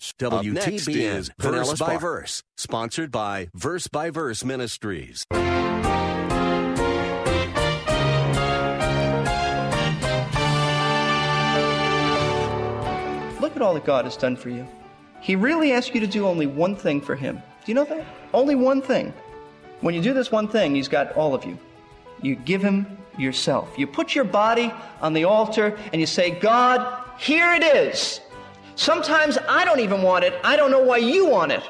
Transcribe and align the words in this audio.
WTBN 0.00 1.14
is 1.16 1.30
Verse 1.38 1.78
by 1.78 1.98
Verse, 1.98 2.42
sponsored 2.56 3.10
by 3.10 3.50
Verse 3.54 3.86
by 3.86 4.08
Verse 4.08 4.42
Ministries. 4.42 5.26
Look 5.30 5.42
at 13.54 13.60
all 13.60 13.74
that 13.74 13.84
God 13.84 14.06
has 14.06 14.16
done 14.16 14.36
for 14.36 14.48
you. 14.48 14.66
He 15.20 15.36
really 15.36 15.72
asks 15.72 15.94
you 15.94 16.00
to 16.00 16.06
do 16.06 16.26
only 16.26 16.46
one 16.46 16.74
thing 16.74 17.02
for 17.02 17.14
Him. 17.14 17.36
Do 17.36 17.42
you 17.66 17.74
know 17.74 17.84
that? 17.84 18.06
Only 18.32 18.54
one 18.54 18.80
thing. 18.80 19.12
When 19.82 19.94
you 19.94 20.00
do 20.00 20.14
this 20.14 20.32
one 20.32 20.48
thing, 20.48 20.74
He's 20.74 20.88
got 20.88 21.12
all 21.12 21.34
of 21.34 21.44
you. 21.44 21.58
You 22.22 22.36
give 22.36 22.62
Him 22.62 22.86
yourself. 23.18 23.68
You 23.76 23.86
put 23.86 24.14
your 24.14 24.24
body 24.24 24.72
on 25.02 25.12
the 25.12 25.24
altar 25.24 25.76
and 25.92 26.00
you 26.00 26.06
say, 26.06 26.30
God, 26.30 27.04
here 27.18 27.52
it 27.52 27.62
is. 27.62 28.22
Sometimes 28.80 29.36
I 29.46 29.66
don't 29.66 29.80
even 29.80 30.00
want 30.00 30.24
it. 30.24 30.32
I 30.42 30.56
don't 30.56 30.70
know 30.70 30.82
why 30.82 30.96
you 30.96 31.26
want 31.26 31.52
it. 31.52 31.62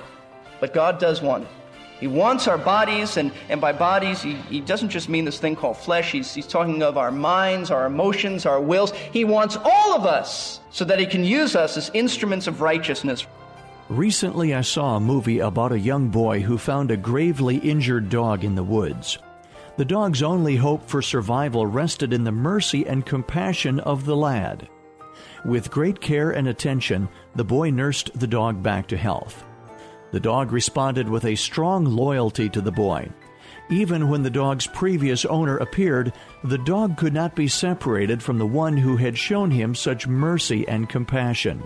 But 0.60 0.72
God 0.72 1.00
does 1.00 1.20
want 1.20 1.42
it. 1.42 1.50
He 1.98 2.06
wants 2.06 2.46
our 2.46 2.56
bodies, 2.56 3.16
and, 3.16 3.32
and 3.48 3.60
by 3.60 3.72
bodies, 3.72 4.22
he, 4.22 4.34
he 4.34 4.60
doesn't 4.60 4.90
just 4.90 5.08
mean 5.08 5.24
this 5.24 5.40
thing 5.40 5.56
called 5.56 5.76
flesh. 5.76 6.12
He's, 6.12 6.32
he's 6.32 6.46
talking 6.46 6.84
of 6.84 6.96
our 6.96 7.10
minds, 7.10 7.72
our 7.72 7.84
emotions, 7.84 8.46
our 8.46 8.60
wills. 8.60 8.92
He 8.92 9.24
wants 9.24 9.56
all 9.56 9.96
of 9.96 10.06
us 10.06 10.60
so 10.70 10.84
that 10.84 11.00
he 11.00 11.04
can 11.06 11.24
use 11.24 11.56
us 11.56 11.76
as 11.76 11.90
instruments 11.94 12.46
of 12.46 12.60
righteousness. 12.60 13.26
Recently, 13.88 14.54
I 14.54 14.60
saw 14.60 14.94
a 14.94 15.00
movie 15.00 15.40
about 15.40 15.72
a 15.72 15.80
young 15.80 16.10
boy 16.10 16.42
who 16.42 16.58
found 16.58 16.92
a 16.92 16.96
gravely 16.96 17.56
injured 17.56 18.08
dog 18.08 18.44
in 18.44 18.54
the 18.54 18.62
woods. 18.62 19.18
The 19.76 19.84
dog's 19.84 20.22
only 20.22 20.54
hope 20.54 20.88
for 20.88 21.02
survival 21.02 21.66
rested 21.66 22.12
in 22.12 22.22
the 22.22 22.30
mercy 22.30 22.86
and 22.86 23.04
compassion 23.04 23.80
of 23.80 24.04
the 24.04 24.16
lad. 24.16 24.68
With 25.44 25.70
great 25.70 26.00
care 26.00 26.30
and 26.30 26.48
attention, 26.48 27.08
the 27.34 27.44
boy 27.44 27.70
nursed 27.70 28.18
the 28.18 28.26
dog 28.26 28.62
back 28.62 28.86
to 28.88 28.96
health. 28.96 29.44
The 30.12 30.20
dog 30.20 30.52
responded 30.52 31.08
with 31.08 31.24
a 31.24 31.34
strong 31.34 31.84
loyalty 31.84 32.48
to 32.50 32.60
the 32.60 32.72
boy. 32.72 33.10
Even 33.70 34.08
when 34.08 34.22
the 34.22 34.30
dog's 34.30 34.66
previous 34.66 35.24
owner 35.24 35.56
appeared, 35.56 36.12
the 36.42 36.58
dog 36.58 36.96
could 36.96 37.14
not 37.14 37.36
be 37.36 37.46
separated 37.46 38.22
from 38.22 38.38
the 38.38 38.46
one 38.46 38.76
who 38.76 38.96
had 38.96 39.16
shown 39.16 39.50
him 39.50 39.74
such 39.74 40.08
mercy 40.08 40.66
and 40.66 40.88
compassion. 40.88 41.62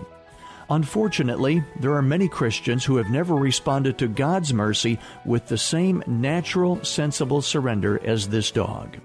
Unfortunately, 0.69 1.63
there 1.79 1.93
are 1.95 2.01
many 2.01 2.27
Christians 2.27 2.85
who 2.85 2.97
have 2.97 3.09
never 3.09 3.35
responded 3.35 3.97
to 3.97 4.07
God's 4.07 4.53
mercy 4.53 4.99
with 5.25 5.47
the 5.47 5.57
same 5.57 6.03
natural, 6.07 6.83
sensible 6.83 7.41
surrender 7.41 7.99
as 8.03 8.29
this 8.29 8.51
dog. 8.51 8.97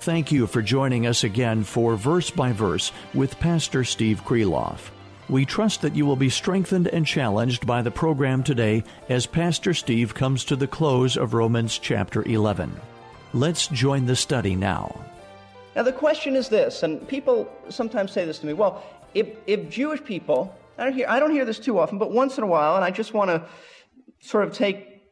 Thank 0.00 0.30
you 0.30 0.46
for 0.46 0.62
joining 0.62 1.08
us 1.08 1.24
again 1.24 1.64
for 1.64 1.96
Verse 1.96 2.30
by 2.30 2.52
Verse 2.52 2.92
with 3.14 3.40
Pastor 3.40 3.82
Steve 3.82 4.24
Kreloff. 4.24 4.90
We 5.28 5.44
trust 5.44 5.82
that 5.82 5.96
you 5.96 6.06
will 6.06 6.16
be 6.16 6.30
strengthened 6.30 6.86
and 6.86 7.04
challenged 7.04 7.66
by 7.66 7.82
the 7.82 7.90
program 7.90 8.44
today 8.44 8.84
as 9.08 9.26
Pastor 9.26 9.74
Steve 9.74 10.14
comes 10.14 10.44
to 10.44 10.54
the 10.54 10.68
close 10.68 11.16
of 11.16 11.34
Romans 11.34 11.80
chapter 11.80 12.22
11. 12.22 12.80
Let's 13.34 13.66
join 13.66 14.06
the 14.06 14.14
study 14.14 14.54
now. 14.54 15.04
Now, 15.74 15.82
the 15.82 15.92
question 15.92 16.36
is 16.36 16.48
this, 16.48 16.84
and 16.84 17.06
people 17.08 17.50
sometimes 17.68 18.12
say 18.12 18.24
this 18.24 18.38
to 18.38 18.46
me 18.46 18.52
well, 18.52 18.84
if, 19.14 19.26
if 19.48 19.68
Jewish 19.68 20.02
people, 20.04 20.56
I 20.78 20.84
don't, 20.84 20.92
hear, 20.92 21.06
I 21.08 21.18
don't 21.18 21.32
hear 21.32 21.44
this 21.44 21.58
too 21.58 21.76
often, 21.76 21.98
but 21.98 22.12
once 22.12 22.38
in 22.38 22.44
a 22.44 22.46
while, 22.48 22.76
and 22.76 22.84
I 22.84 22.92
just 22.92 23.14
want 23.14 23.30
to 23.30 23.44
sort 24.20 24.44
of 24.44 24.52
take, 24.52 25.02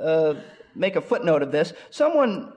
uh, 0.00 0.34
make 0.74 0.96
a 0.96 1.02
footnote 1.02 1.42
of 1.42 1.52
this, 1.52 1.74
someone 1.90 2.54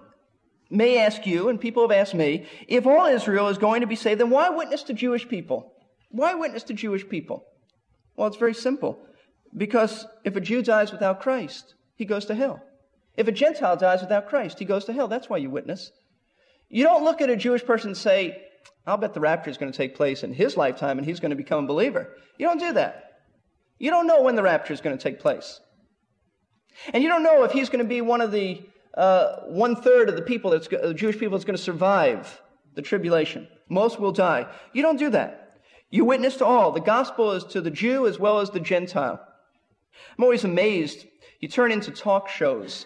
may 0.69 0.99
ask 0.99 1.25
you, 1.25 1.49
and 1.49 1.59
people 1.59 1.83
have 1.83 1.97
asked 1.97 2.15
me, 2.15 2.45
if 2.67 2.85
all 2.85 3.05
Israel 3.05 3.47
is 3.47 3.57
going 3.57 3.81
to 3.81 3.87
be 3.87 3.95
saved, 3.95 4.19
then 4.19 4.29
why 4.29 4.49
witness 4.49 4.83
to 4.83 4.93
Jewish 4.93 5.27
people? 5.27 5.73
Why 6.09 6.33
witness 6.33 6.63
to 6.63 6.73
Jewish 6.73 7.07
people? 7.07 7.45
Well, 8.15 8.27
it's 8.27 8.37
very 8.37 8.53
simple. 8.53 8.99
Because 9.55 10.05
if 10.23 10.35
a 10.35 10.41
Jew 10.41 10.61
dies 10.61 10.91
without 10.91 11.21
Christ, 11.21 11.75
he 11.95 12.05
goes 12.05 12.25
to 12.25 12.35
hell. 12.35 12.61
If 13.15 13.27
a 13.27 13.31
Gentile 13.31 13.77
dies 13.77 14.01
without 14.01 14.27
Christ, 14.27 14.59
he 14.59 14.65
goes 14.65 14.85
to 14.85 14.93
hell. 14.93 15.07
That's 15.07 15.29
why 15.29 15.37
you 15.37 15.49
witness. 15.49 15.91
You 16.69 16.83
don't 16.83 17.03
look 17.03 17.21
at 17.21 17.29
a 17.29 17.35
Jewish 17.35 17.65
person 17.65 17.89
and 17.89 17.97
say, 17.97 18.43
I'll 18.85 18.97
bet 18.97 19.13
the 19.13 19.19
rapture 19.19 19.49
is 19.49 19.57
going 19.57 19.71
to 19.71 19.77
take 19.77 19.95
place 19.95 20.23
in 20.23 20.33
his 20.33 20.57
lifetime 20.57 20.97
and 20.97 21.05
he's 21.05 21.19
going 21.19 21.31
to 21.31 21.35
become 21.35 21.63
a 21.63 21.67
believer. 21.67 22.15
You 22.37 22.47
don't 22.47 22.59
do 22.59 22.73
that. 22.73 23.03
You 23.79 23.89
don't 23.89 24.07
know 24.07 24.21
when 24.21 24.35
the 24.35 24.43
rapture 24.43 24.73
is 24.73 24.81
going 24.81 24.97
to 24.97 25.01
take 25.01 25.19
place. 25.19 25.59
And 26.93 27.03
you 27.03 27.09
don't 27.09 27.23
know 27.23 27.43
if 27.43 27.51
he's 27.51 27.69
going 27.69 27.83
to 27.83 27.89
be 27.89 28.01
one 28.01 28.21
of 28.21 28.31
the 28.31 28.61
uh, 28.97 29.41
one 29.45 29.75
third 29.75 30.09
of 30.09 30.15
the 30.15 30.23
people 30.23 30.51
that's 30.51 30.67
the 30.67 30.93
Jewish 30.93 31.19
people 31.19 31.37
is 31.37 31.45
going 31.45 31.55
to 31.55 31.61
survive 31.61 32.41
the 32.73 32.81
tribulation. 32.81 33.47
Most 33.69 33.99
will 33.99 34.11
die. 34.11 34.47
You 34.73 34.81
don't 34.81 34.97
do 34.97 35.11
that. 35.11 35.61
You 35.89 36.03
witness 36.03 36.37
to 36.37 36.45
all. 36.45 36.71
The 36.71 36.81
gospel 36.81 37.31
is 37.31 37.43
to 37.45 37.61
the 37.61 37.71
Jew 37.71 38.07
as 38.07 38.19
well 38.19 38.39
as 38.39 38.49
the 38.49 38.59
Gentile. 38.59 39.19
I'm 40.17 40.23
always 40.23 40.43
amazed. 40.43 41.05
You 41.39 41.47
turn 41.47 41.71
into 41.71 41.91
talk 41.91 42.27
shows. 42.27 42.85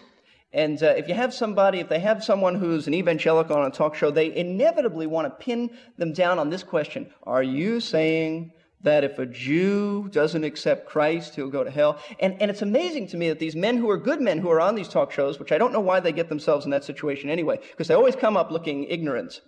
And 0.52 0.82
uh, 0.82 0.88
if 0.88 1.08
you 1.08 1.14
have 1.14 1.32
somebody, 1.32 1.80
if 1.80 1.88
they 1.88 2.00
have 2.00 2.22
someone 2.22 2.56
who's 2.56 2.86
an 2.86 2.94
evangelical 2.94 3.56
on 3.56 3.66
a 3.66 3.70
talk 3.70 3.94
show, 3.94 4.10
they 4.10 4.36
inevitably 4.36 5.06
want 5.06 5.26
to 5.26 5.44
pin 5.44 5.70
them 5.96 6.12
down 6.12 6.38
on 6.38 6.50
this 6.50 6.62
question 6.62 7.10
Are 7.22 7.42
you 7.42 7.80
saying 7.80 8.52
that 8.82 9.04
if 9.04 9.18
a 9.18 9.26
Jew 9.26 10.08
doesn't 10.10 10.44
accept 10.44 10.88
Christ, 10.88 11.36
he'll 11.36 11.50
go 11.50 11.62
to 11.62 11.70
hell? 11.70 12.00
And, 12.20 12.40
and 12.40 12.50
it's 12.50 12.62
amazing 12.62 13.06
to 13.08 13.16
me 13.16 13.28
that 13.28 13.38
these 13.38 13.54
men 13.54 13.76
who 13.76 13.88
are 13.90 13.96
good 13.96 14.20
men 14.20 14.38
who 14.38 14.50
are 14.50 14.60
on 14.60 14.74
these 14.74 14.88
talk 14.88 15.12
shows, 15.12 15.38
which 15.38 15.52
I 15.52 15.58
don't 15.58 15.72
know 15.72 15.80
why 15.80 16.00
they 16.00 16.12
get 16.12 16.28
themselves 16.28 16.64
in 16.64 16.70
that 16.72 16.84
situation 16.84 17.30
anyway, 17.30 17.58
because 17.70 17.88
they 17.88 17.94
always 17.94 18.16
come 18.16 18.36
up 18.36 18.50
looking 18.50 18.84
ignorant. 18.84 19.40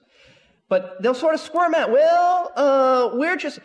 But 0.68 1.02
they'll 1.02 1.14
sort 1.14 1.34
of 1.34 1.40
squirm 1.40 1.74
out. 1.74 1.90
Well, 1.90 2.52
uh, 2.56 3.10
we're 3.14 3.36
just. 3.36 3.58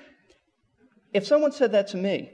If 1.13 1.25
someone 1.25 1.51
said 1.51 1.71
that 1.71 1.87
to 1.89 1.97
me, 1.97 2.31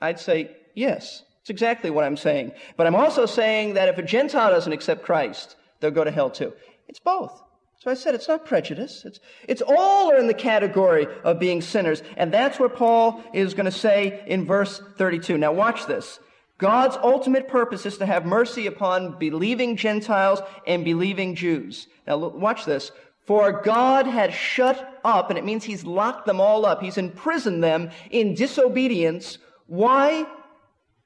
I'd 0.00 0.20
say, 0.20 0.56
yes, 0.74 1.22
it's 1.40 1.50
exactly 1.50 1.90
what 1.90 2.04
I'm 2.04 2.16
saying. 2.16 2.52
But 2.76 2.86
I'm 2.86 2.96
also 2.96 3.24
saying 3.26 3.74
that 3.74 3.88
if 3.88 3.98
a 3.98 4.02
Gentile 4.02 4.50
doesn't 4.50 4.72
accept 4.72 5.04
Christ, 5.04 5.56
they'll 5.80 5.90
go 5.90 6.04
to 6.04 6.10
hell 6.10 6.30
too. 6.30 6.52
It's 6.88 7.00
both. 7.00 7.42
So 7.80 7.90
I 7.90 7.94
said 7.94 8.14
it's 8.14 8.28
not 8.28 8.44
prejudice. 8.44 9.04
It's, 9.06 9.20
it's 9.48 9.62
all 9.66 10.12
are 10.12 10.18
in 10.18 10.26
the 10.26 10.34
category 10.34 11.06
of 11.24 11.40
being 11.40 11.62
sinners. 11.62 12.02
And 12.18 12.32
that's 12.32 12.58
what 12.58 12.76
Paul 12.76 13.22
is 13.32 13.54
going 13.54 13.64
to 13.64 13.72
say 13.72 14.22
in 14.26 14.44
verse 14.44 14.82
32. 14.98 15.38
Now 15.38 15.52
watch 15.52 15.86
this. 15.86 16.20
God's 16.58 16.98
ultimate 16.98 17.48
purpose 17.48 17.86
is 17.86 17.96
to 17.96 18.04
have 18.04 18.26
mercy 18.26 18.66
upon 18.66 19.18
believing 19.18 19.76
Gentiles 19.76 20.42
and 20.66 20.84
believing 20.84 21.34
Jews. 21.34 21.88
Now 22.06 22.18
watch 22.18 22.66
this. 22.66 22.92
For 23.26 23.62
God 23.62 24.06
had 24.06 24.34
shut 24.34 25.00
up, 25.02 25.30
and 25.30 25.38
it 25.38 25.44
means 25.44 25.64
He's 25.64 25.84
locked 25.84 26.26
them 26.26 26.38
all 26.38 26.66
up. 26.66 26.82
He's 26.82 26.98
imprisoned 26.98 27.64
them 27.64 27.90
in 28.10 28.34
disobedience. 28.34 29.38
Why? 29.68 30.26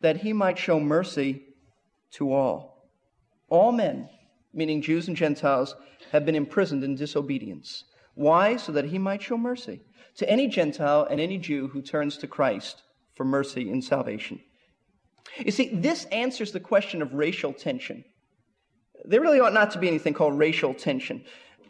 That 0.00 0.16
He 0.16 0.32
might 0.32 0.58
show 0.58 0.80
mercy 0.80 1.42
to 2.12 2.32
all. 2.32 2.88
All 3.48 3.70
men, 3.70 4.08
meaning 4.52 4.82
Jews 4.82 5.06
and 5.06 5.16
Gentiles, 5.16 5.76
have 6.14 6.24
been 6.24 6.34
imprisoned 6.34 6.82
in 6.82 6.94
disobedience. 6.94 7.84
Why? 8.14 8.56
So 8.56 8.72
that 8.72 8.86
He 8.86 8.98
might 8.98 9.22
show 9.22 9.36
mercy 9.36 9.82
to 10.16 10.30
any 10.30 10.48
Gentile 10.48 11.06
and 11.10 11.20
any 11.20 11.36
Jew 11.36 11.68
who 11.68 11.82
turns 11.82 12.16
to 12.18 12.26
Christ 12.26 12.82
for 13.14 13.24
mercy 13.24 13.70
and 13.70 13.84
salvation. 13.84 14.40
You 15.38 15.50
see, 15.50 15.68
this 15.74 16.06
answers 16.06 16.52
the 16.52 16.60
question 16.60 17.02
of 17.02 17.12
racial 17.12 17.52
tension. 17.52 18.04
There 19.04 19.20
really 19.20 19.40
ought 19.40 19.52
not 19.52 19.72
to 19.72 19.78
be 19.78 19.88
anything 19.88 20.14
called 20.14 20.38
racial 20.38 20.72
tension 20.72 21.24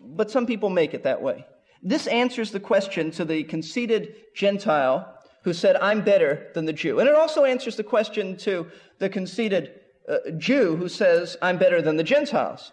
but 0.05 0.31
some 0.31 0.47
people 0.47 0.71
make 0.71 0.95
it 0.95 1.03
that 1.05 1.23
way. 1.23 1.47
This 1.83 2.07
answers 2.07 2.51
the 2.51 2.61
question 2.61 3.11
to 3.13 3.25
the 3.25 3.45
conceited 3.45 4.17
Gentile 4.35 5.11
who 5.43 5.53
said, 5.53 5.77
I'm 5.77 6.03
better 6.03 6.51
than 6.55 6.65
the 6.65 6.73
Jew. 6.73 7.01
And 7.01 7.09
it 7.09 7.15
also 7.15 7.45
answers 7.45 7.77
the 7.77 7.85
question 7.85 8.37
to 8.39 8.67
the 8.99 9.09
conceited 9.09 9.81
uh, 10.09 10.31
Jew 10.39 10.77
who 10.77 10.89
says, 10.89 11.37
I'm 11.43 11.59
better 11.59 11.83
than 11.83 11.97
the 11.97 12.05
Gentiles. 12.05 12.73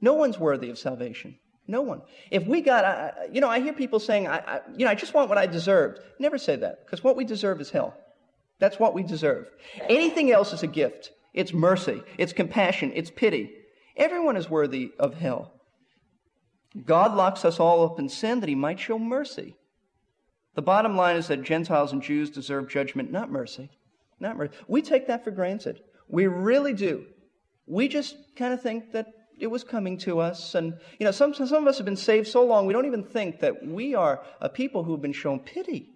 No 0.00 0.14
one's 0.14 0.38
worthy 0.38 0.70
of 0.70 0.78
salvation. 0.78 1.38
No 1.66 1.82
one. 1.82 2.00
If 2.30 2.46
we 2.46 2.62
got, 2.62 2.84
uh, 2.84 3.10
you 3.30 3.40
know, 3.40 3.48
I 3.48 3.60
hear 3.60 3.74
people 3.74 4.00
saying, 4.00 4.26
I, 4.26 4.38
I, 4.38 4.60
you 4.76 4.84
know, 4.84 4.90
I 4.90 4.94
just 4.94 5.12
want 5.12 5.28
what 5.28 5.38
I 5.38 5.46
deserved. 5.46 6.00
Never 6.18 6.38
say 6.38 6.56
that, 6.56 6.84
because 6.84 7.04
what 7.04 7.16
we 7.16 7.24
deserve 7.24 7.60
is 7.60 7.70
hell. 7.70 7.94
That's 8.58 8.78
what 8.78 8.94
we 8.94 9.02
deserve. 9.02 9.48
Anything 9.88 10.32
else 10.32 10.52
is 10.52 10.62
a 10.62 10.66
gift. 10.66 11.12
It's 11.34 11.52
mercy. 11.52 12.02
It's 12.16 12.32
compassion. 12.32 12.92
It's 12.94 13.10
pity. 13.10 13.52
Everyone 13.96 14.36
is 14.36 14.48
worthy 14.48 14.92
of 14.98 15.14
hell. 15.14 15.52
God 16.84 17.14
locks 17.14 17.44
us 17.44 17.60
all 17.60 17.84
up 17.84 17.98
in 17.98 18.08
sin 18.08 18.40
that 18.40 18.48
he 18.48 18.54
might 18.54 18.80
show 18.80 18.98
mercy. 18.98 19.54
The 20.54 20.62
bottom 20.62 20.96
line 20.96 21.16
is 21.16 21.28
that 21.28 21.42
Gentiles 21.42 21.92
and 21.92 22.02
Jews 22.02 22.30
deserve 22.30 22.68
judgment, 22.68 23.12
not 23.12 23.30
mercy. 23.30 23.70
Not 24.18 24.36
mercy. 24.36 24.54
We 24.66 24.82
take 24.82 25.06
that 25.06 25.22
for 25.22 25.30
granted. 25.30 25.82
We 26.08 26.26
really 26.26 26.72
do. 26.72 27.06
We 27.66 27.88
just 27.88 28.16
kind 28.36 28.54
of 28.54 28.62
think 28.62 28.92
that 28.92 29.06
it 29.40 29.48
was 29.48 29.64
coming 29.64 29.98
to 29.98 30.20
us. 30.20 30.54
And, 30.54 30.74
you 30.98 31.04
know, 31.04 31.10
some, 31.10 31.34
some 31.34 31.62
of 31.62 31.66
us 31.66 31.78
have 31.78 31.84
been 31.84 31.96
saved 31.96 32.28
so 32.28 32.44
long, 32.44 32.66
we 32.66 32.72
don't 32.72 32.86
even 32.86 33.04
think 33.04 33.40
that 33.40 33.66
we 33.66 33.94
are 33.94 34.22
a 34.40 34.48
people 34.48 34.84
who 34.84 34.92
have 34.92 35.02
been 35.02 35.12
shown 35.12 35.40
pity. 35.40 35.90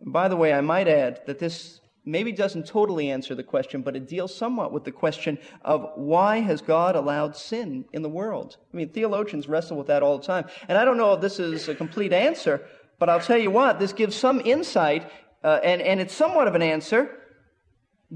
And 0.00 0.12
by 0.12 0.28
the 0.28 0.36
way, 0.36 0.52
I 0.52 0.60
might 0.60 0.88
add 0.88 1.20
that 1.26 1.38
this 1.38 1.80
maybe 2.04 2.32
doesn't 2.32 2.66
totally 2.66 3.10
answer 3.10 3.34
the 3.34 3.42
question, 3.42 3.82
but 3.82 3.94
it 3.94 4.08
deals 4.08 4.34
somewhat 4.34 4.72
with 4.72 4.84
the 4.84 4.92
question 4.92 5.38
of 5.62 5.90
why 5.96 6.38
has 6.40 6.62
God 6.62 6.96
allowed 6.96 7.36
sin 7.36 7.84
in 7.92 8.02
the 8.02 8.08
world? 8.08 8.56
I 8.72 8.76
mean, 8.76 8.88
theologians 8.88 9.48
wrestle 9.48 9.76
with 9.76 9.88
that 9.88 10.02
all 10.02 10.18
the 10.18 10.24
time. 10.24 10.46
And 10.68 10.78
I 10.78 10.84
don't 10.84 10.96
know 10.96 11.12
if 11.12 11.20
this 11.20 11.38
is 11.38 11.68
a 11.68 11.74
complete 11.74 12.12
answer, 12.12 12.64
but 12.98 13.08
I'll 13.08 13.20
tell 13.20 13.38
you 13.38 13.50
what, 13.50 13.78
this 13.78 13.92
gives 13.92 14.16
some 14.16 14.40
insight, 14.40 15.10
uh, 15.44 15.60
and, 15.62 15.82
and 15.82 16.00
it's 16.00 16.14
somewhat 16.14 16.48
of 16.48 16.54
an 16.54 16.62
answer. 16.62 17.17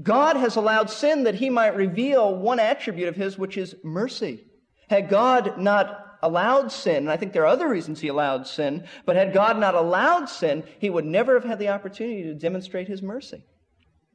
God 0.01 0.37
has 0.37 0.55
allowed 0.55 0.89
sin 0.89 1.23
that 1.23 1.35
he 1.35 1.49
might 1.49 1.75
reveal 1.75 2.35
one 2.35 2.59
attribute 2.59 3.07
of 3.07 3.15
his, 3.15 3.37
which 3.37 3.57
is 3.57 3.75
mercy. 3.83 4.43
Had 4.89 5.09
God 5.09 5.59
not 5.59 6.17
allowed 6.23 6.71
sin, 6.71 6.97
and 6.97 7.11
I 7.11 7.17
think 7.17 7.33
there 7.33 7.43
are 7.43 7.47
other 7.47 7.67
reasons 7.67 7.99
he 7.99 8.07
allowed 8.07 8.47
sin, 8.47 8.87
but 9.05 9.15
had 9.15 9.33
God 9.33 9.59
not 9.59 9.75
allowed 9.75 10.29
sin, 10.29 10.63
he 10.79 10.89
would 10.89 11.05
never 11.05 11.33
have 11.33 11.43
had 11.43 11.59
the 11.59 11.69
opportunity 11.69 12.23
to 12.23 12.33
demonstrate 12.33 12.87
his 12.87 13.01
mercy. 13.01 13.43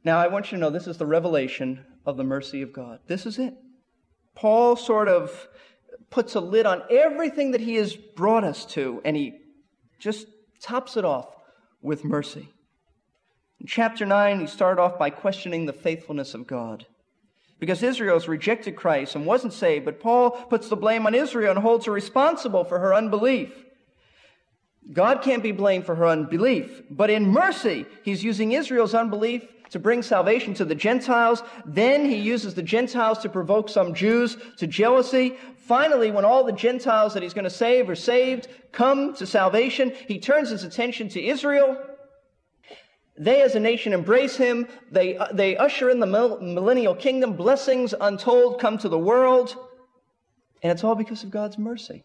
Now, 0.03 0.17
I 0.17 0.27
want 0.27 0.51
you 0.51 0.57
to 0.57 0.61
know 0.61 0.69
this 0.69 0.87
is 0.87 0.97
the 0.97 1.05
revelation 1.05 1.85
of 2.05 2.17
the 2.17 2.23
mercy 2.23 2.61
of 2.61 2.73
God. 2.73 2.99
This 3.07 3.25
is 3.25 3.37
it. 3.37 3.53
Paul 4.35 4.75
sort 4.75 5.07
of 5.07 5.47
puts 6.09 6.35
a 6.35 6.39
lid 6.39 6.65
on 6.65 6.81
everything 6.89 7.51
that 7.51 7.61
he 7.61 7.75
has 7.75 7.95
brought 7.95 8.43
us 8.43 8.65
to, 8.65 9.01
and 9.05 9.15
he 9.15 9.37
just 9.99 10.27
tops 10.61 10.97
it 10.97 11.05
off 11.05 11.27
with 11.81 12.03
mercy. 12.03 12.49
In 13.59 13.67
chapter 13.67 14.05
9, 14.05 14.39
he 14.39 14.47
started 14.47 14.81
off 14.81 14.97
by 14.97 15.09
questioning 15.09 15.65
the 15.65 15.73
faithfulness 15.73 16.33
of 16.33 16.47
God. 16.47 16.85
Because 17.59 17.83
Israel's 17.83 18.29
rejected 18.29 18.77
Christ 18.77 19.15
and 19.15 19.25
wasn't 19.25 19.51
saved, 19.51 19.83
but 19.83 19.99
Paul 19.99 20.31
puts 20.31 20.69
the 20.69 20.77
blame 20.77 21.05
on 21.05 21.13
Israel 21.13 21.51
and 21.51 21.59
holds 21.59 21.85
her 21.85 21.91
responsible 21.91 22.63
for 22.63 22.79
her 22.79 22.93
unbelief. 22.93 23.51
God 24.93 25.21
can't 25.21 25.43
be 25.43 25.51
blamed 25.51 25.85
for 25.85 25.95
her 25.95 26.07
unbelief, 26.07 26.83
but 26.89 27.09
in 27.09 27.27
mercy, 27.27 27.85
he's 28.03 28.23
using 28.23 28.53
Israel's 28.53 28.95
unbelief 28.95 29.45
to 29.71 29.77
bring 29.77 30.01
salvation 30.01 30.53
to 30.55 30.65
the 30.65 30.73
Gentiles. 30.73 31.43
Then 31.65 32.05
he 32.05 32.15
uses 32.15 32.55
the 32.55 32.63
Gentiles 32.63 33.19
to 33.19 33.29
provoke 33.29 33.69
some 33.69 33.93
Jews 33.93 34.37
to 34.57 34.65
jealousy. 34.65 35.35
Finally, 35.57 36.11
when 36.11 36.25
all 36.25 36.45
the 36.45 36.53
Gentiles 36.53 37.13
that 37.13 37.21
he's 37.21 37.35
going 37.35 37.43
to 37.43 37.49
save 37.49 37.89
are 37.89 37.95
saved, 37.95 38.47
come 38.71 39.13
to 39.15 39.27
salvation, 39.27 39.93
he 40.07 40.17
turns 40.17 40.49
his 40.49 40.63
attention 40.63 41.09
to 41.09 41.23
Israel 41.23 41.77
they 43.19 43.41
as 43.41 43.53
a 43.53 43.59
nation 43.59 43.91
embrace 43.91 44.37
him. 44.37 44.65
They, 44.91 45.17
uh, 45.17 45.27
they 45.33 45.57
usher 45.57 45.89
in 45.89 45.99
the 45.99 46.07
millennial 46.07 46.95
kingdom. 46.95 47.33
Blessings 47.33 47.93
untold 47.99 48.61
come 48.61 48.77
to 48.77 48.87
the 48.87 48.97
world. 48.97 49.55
And 50.63 50.71
it's 50.71 50.85
all 50.85 50.95
because 50.95 51.23
of 51.23 51.29
God's 51.29 51.57
mercy. 51.57 52.03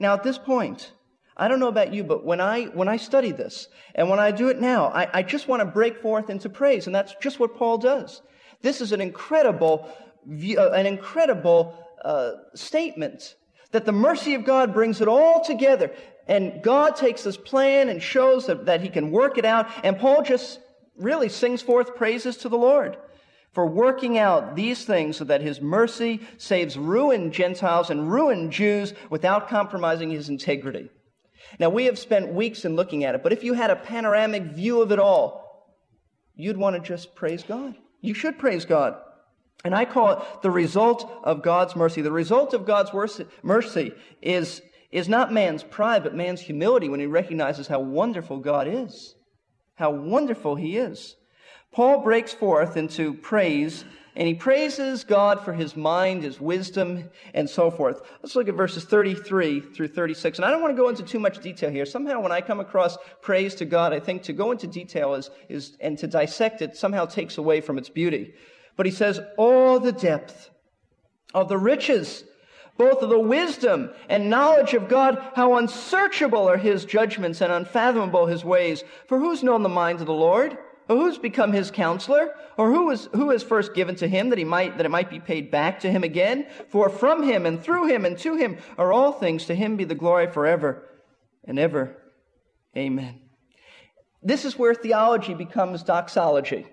Now, 0.00 0.14
at 0.14 0.24
this 0.24 0.38
point, 0.38 0.92
I 1.36 1.46
don't 1.46 1.60
know 1.60 1.68
about 1.68 1.94
you, 1.94 2.02
but 2.02 2.24
when 2.24 2.40
I, 2.40 2.64
when 2.64 2.88
I 2.88 2.96
study 2.96 3.30
this 3.30 3.68
and 3.94 4.10
when 4.10 4.18
I 4.18 4.32
do 4.32 4.48
it 4.48 4.60
now, 4.60 4.88
I, 4.88 5.20
I 5.20 5.22
just 5.22 5.46
want 5.46 5.60
to 5.60 5.66
break 5.66 6.02
forth 6.02 6.28
into 6.28 6.48
praise. 6.48 6.86
And 6.86 6.94
that's 6.94 7.14
just 7.22 7.38
what 7.38 7.56
Paul 7.56 7.78
does. 7.78 8.20
This 8.60 8.80
is 8.80 8.90
an 8.90 9.00
incredible, 9.00 9.88
uh, 10.28 10.70
an 10.72 10.86
incredible 10.86 11.78
uh, 12.04 12.32
statement 12.54 13.36
that 13.70 13.84
the 13.84 13.92
mercy 13.92 14.34
of 14.34 14.44
God 14.44 14.74
brings 14.74 15.00
it 15.00 15.06
all 15.06 15.44
together. 15.44 15.92
And 16.26 16.62
God 16.62 16.96
takes 16.96 17.22
this 17.22 17.36
plan 17.36 17.88
and 17.88 18.02
shows 18.02 18.46
that, 18.46 18.66
that 18.66 18.80
he 18.80 18.88
can 18.88 19.10
work 19.10 19.38
it 19.38 19.44
out. 19.44 19.68
And 19.82 19.98
Paul 19.98 20.22
just 20.22 20.60
really 20.96 21.28
sings 21.28 21.62
forth 21.62 21.96
praises 21.96 22.36
to 22.38 22.48
the 22.48 22.58
Lord 22.58 22.96
for 23.52 23.66
working 23.66 24.16
out 24.16 24.54
these 24.54 24.84
things 24.84 25.16
so 25.16 25.24
that 25.24 25.40
his 25.40 25.60
mercy 25.60 26.20
saves 26.38 26.76
ruined 26.78 27.32
Gentiles 27.32 27.90
and 27.90 28.10
ruined 28.10 28.52
Jews 28.52 28.94
without 29.08 29.48
compromising 29.48 30.10
his 30.10 30.28
integrity. 30.28 30.88
Now, 31.58 31.68
we 31.68 31.86
have 31.86 31.98
spent 31.98 32.32
weeks 32.32 32.64
in 32.64 32.76
looking 32.76 33.02
at 33.04 33.14
it, 33.14 33.22
but 33.22 33.32
if 33.32 33.42
you 33.42 33.54
had 33.54 33.70
a 33.70 33.76
panoramic 33.76 34.44
view 34.44 34.82
of 34.82 34.92
it 34.92 35.00
all, 35.00 35.74
you'd 36.36 36.56
want 36.56 36.76
to 36.76 36.80
just 36.80 37.14
praise 37.14 37.42
God. 37.42 37.74
You 38.00 38.14
should 38.14 38.38
praise 38.38 38.64
God. 38.64 38.96
And 39.64 39.74
I 39.74 39.84
call 39.84 40.12
it 40.12 40.42
the 40.42 40.50
result 40.50 41.10
of 41.22 41.42
God's 41.42 41.76
mercy. 41.76 42.02
The 42.02 42.12
result 42.12 42.54
of 42.54 42.64
God's 42.64 42.92
mercy 43.42 43.92
is 44.22 44.62
is 44.90 45.08
not 45.08 45.32
man's 45.32 45.62
pride, 45.62 46.02
but 46.02 46.14
man's 46.14 46.40
humility 46.40 46.88
when 46.88 47.00
he 47.00 47.06
recognizes 47.06 47.68
how 47.68 47.80
wonderful 47.80 48.38
God 48.38 48.66
is. 48.66 49.14
How 49.76 49.90
wonderful 49.90 50.56
he 50.56 50.76
is. 50.76 51.16
Paul 51.72 52.02
breaks 52.02 52.32
forth 52.32 52.76
into 52.76 53.14
praise, 53.14 53.84
and 54.16 54.26
he 54.26 54.34
praises 54.34 55.04
God 55.04 55.44
for 55.44 55.52
his 55.52 55.76
mind, 55.76 56.24
his 56.24 56.40
wisdom, 56.40 57.08
and 57.32 57.48
so 57.48 57.70
forth. 57.70 58.02
Let's 58.20 58.34
look 58.34 58.48
at 58.48 58.56
verses 58.56 58.84
33 58.84 59.60
through 59.60 59.88
36. 59.88 60.38
And 60.38 60.44
I 60.44 60.50
don't 60.50 60.60
want 60.60 60.76
to 60.76 60.82
go 60.82 60.88
into 60.88 61.04
too 61.04 61.20
much 61.20 61.40
detail 61.40 61.70
here. 61.70 61.86
Somehow 61.86 62.20
when 62.20 62.32
I 62.32 62.40
come 62.40 62.58
across 62.58 62.98
praise 63.22 63.54
to 63.56 63.64
God, 63.64 63.92
I 63.92 64.00
think 64.00 64.24
to 64.24 64.32
go 64.32 64.50
into 64.50 64.66
detail 64.66 65.14
is, 65.14 65.30
is 65.48 65.76
and 65.80 65.96
to 65.98 66.08
dissect 66.08 66.60
it 66.60 66.76
somehow 66.76 67.06
takes 67.06 67.38
away 67.38 67.60
from 67.60 67.78
its 67.78 67.88
beauty. 67.88 68.34
But 68.76 68.86
he 68.86 68.92
says, 68.92 69.20
all 69.38 69.78
the 69.78 69.92
depth 69.92 70.50
of 71.32 71.48
the 71.48 71.58
riches 71.58 72.24
both 72.80 73.02
of 73.02 73.10
the 73.10 73.20
wisdom 73.20 73.90
and 74.08 74.30
knowledge 74.30 74.72
of 74.72 74.88
God, 74.88 75.22
how 75.34 75.58
unsearchable 75.58 76.48
are 76.48 76.56
his 76.56 76.86
judgments 76.86 77.42
and 77.42 77.52
unfathomable 77.52 78.24
his 78.24 78.42
ways. 78.42 78.82
For 79.06 79.18
who's 79.18 79.42
known 79.42 79.62
the 79.62 79.68
mind 79.68 80.00
of 80.00 80.06
the 80.06 80.14
Lord? 80.14 80.56
Or 80.88 80.96
who's 80.96 81.18
become 81.18 81.52
his 81.52 81.70
counselor? 81.70 82.34
Or 82.56 82.72
who 82.72 82.88
is, 82.88 83.06
who 83.12 83.32
is 83.32 83.42
first 83.42 83.74
given 83.74 83.96
to 83.96 84.08
him 84.08 84.30
that 84.30 84.38
he 84.38 84.46
might, 84.46 84.78
that 84.78 84.86
it 84.86 84.90
might 84.90 85.10
be 85.10 85.20
paid 85.20 85.50
back 85.50 85.80
to 85.80 85.92
him 85.92 86.04
again? 86.04 86.46
For 86.70 86.88
from 86.88 87.22
him 87.22 87.44
and 87.44 87.62
through 87.62 87.88
him 87.88 88.06
and 88.06 88.16
to 88.20 88.36
him 88.36 88.56
are 88.78 88.94
all 88.94 89.12
things. 89.12 89.44
To 89.44 89.54
him 89.54 89.76
be 89.76 89.84
the 89.84 89.94
glory 89.94 90.28
forever 90.28 90.88
and 91.44 91.58
ever. 91.58 91.98
Amen. 92.74 93.20
This 94.22 94.46
is 94.46 94.58
where 94.58 94.74
theology 94.74 95.34
becomes 95.34 95.82
doxology. 95.82 96.66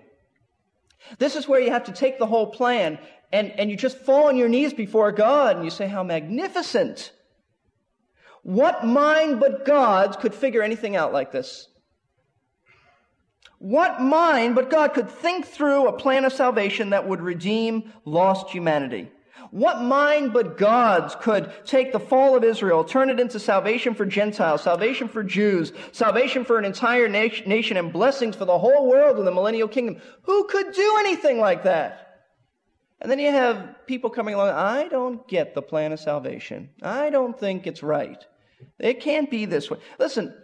This 1.18 1.36
is 1.36 1.48
where 1.48 1.60
you 1.60 1.70
have 1.70 1.84
to 1.84 1.92
take 1.92 2.18
the 2.18 2.26
whole 2.26 2.46
plan 2.46 2.98
and, 3.32 3.50
and 3.52 3.70
you 3.70 3.76
just 3.76 3.98
fall 3.98 4.28
on 4.28 4.36
your 4.36 4.48
knees 4.48 4.72
before 4.72 5.12
God 5.12 5.56
and 5.56 5.64
you 5.64 5.70
say, 5.70 5.86
How 5.86 6.02
magnificent! 6.02 7.12
What 8.42 8.86
mind 8.86 9.40
but 9.40 9.64
God's 9.64 10.16
could 10.16 10.34
figure 10.34 10.62
anything 10.62 10.96
out 10.96 11.12
like 11.12 11.32
this? 11.32 11.68
What 13.58 14.00
mind 14.00 14.54
but 14.54 14.70
God 14.70 14.94
could 14.94 15.10
think 15.10 15.44
through 15.46 15.88
a 15.88 15.92
plan 15.92 16.24
of 16.24 16.32
salvation 16.32 16.90
that 16.90 17.08
would 17.08 17.20
redeem 17.20 17.92
lost 18.04 18.50
humanity? 18.50 19.10
What 19.50 19.80
mind 19.80 20.32
but 20.32 20.58
God's 20.58 21.14
could 21.14 21.52
take 21.64 21.92
the 21.92 22.00
fall 22.00 22.36
of 22.36 22.44
Israel, 22.44 22.84
turn 22.84 23.10
it 23.10 23.20
into 23.20 23.40
salvation 23.40 23.94
for 23.94 24.04
Gentiles, 24.04 24.62
salvation 24.62 25.08
for 25.08 25.22
Jews, 25.22 25.72
salvation 25.92 26.44
for 26.44 26.58
an 26.58 26.64
entire 26.64 27.08
nation, 27.08 27.76
and 27.76 27.92
blessings 27.92 28.36
for 28.36 28.44
the 28.44 28.58
whole 28.58 28.88
world 28.88 29.18
in 29.18 29.24
the 29.24 29.30
millennial 29.32 29.68
kingdom? 29.68 30.02
Who 30.22 30.44
could 30.44 30.72
do 30.72 30.96
anything 31.00 31.38
like 31.38 31.64
that? 31.64 32.04
And 33.00 33.10
then 33.10 33.18
you 33.18 33.30
have 33.30 33.86
people 33.86 34.10
coming 34.10 34.34
along, 34.34 34.50
I 34.50 34.88
don't 34.88 35.26
get 35.28 35.54
the 35.54 35.62
plan 35.62 35.92
of 35.92 36.00
salvation. 36.00 36.70
I 36.82 37.10
don't 37.10 37.38
think 37.38 37.66
it's 37.66 37.82
right. 37.82 38.22
It 38.78 39.00
can't 39.00 39.30
be 39.30 39.44
this 39.44 39.70
way. 39.70 39.78
Listen, 39.98 40.34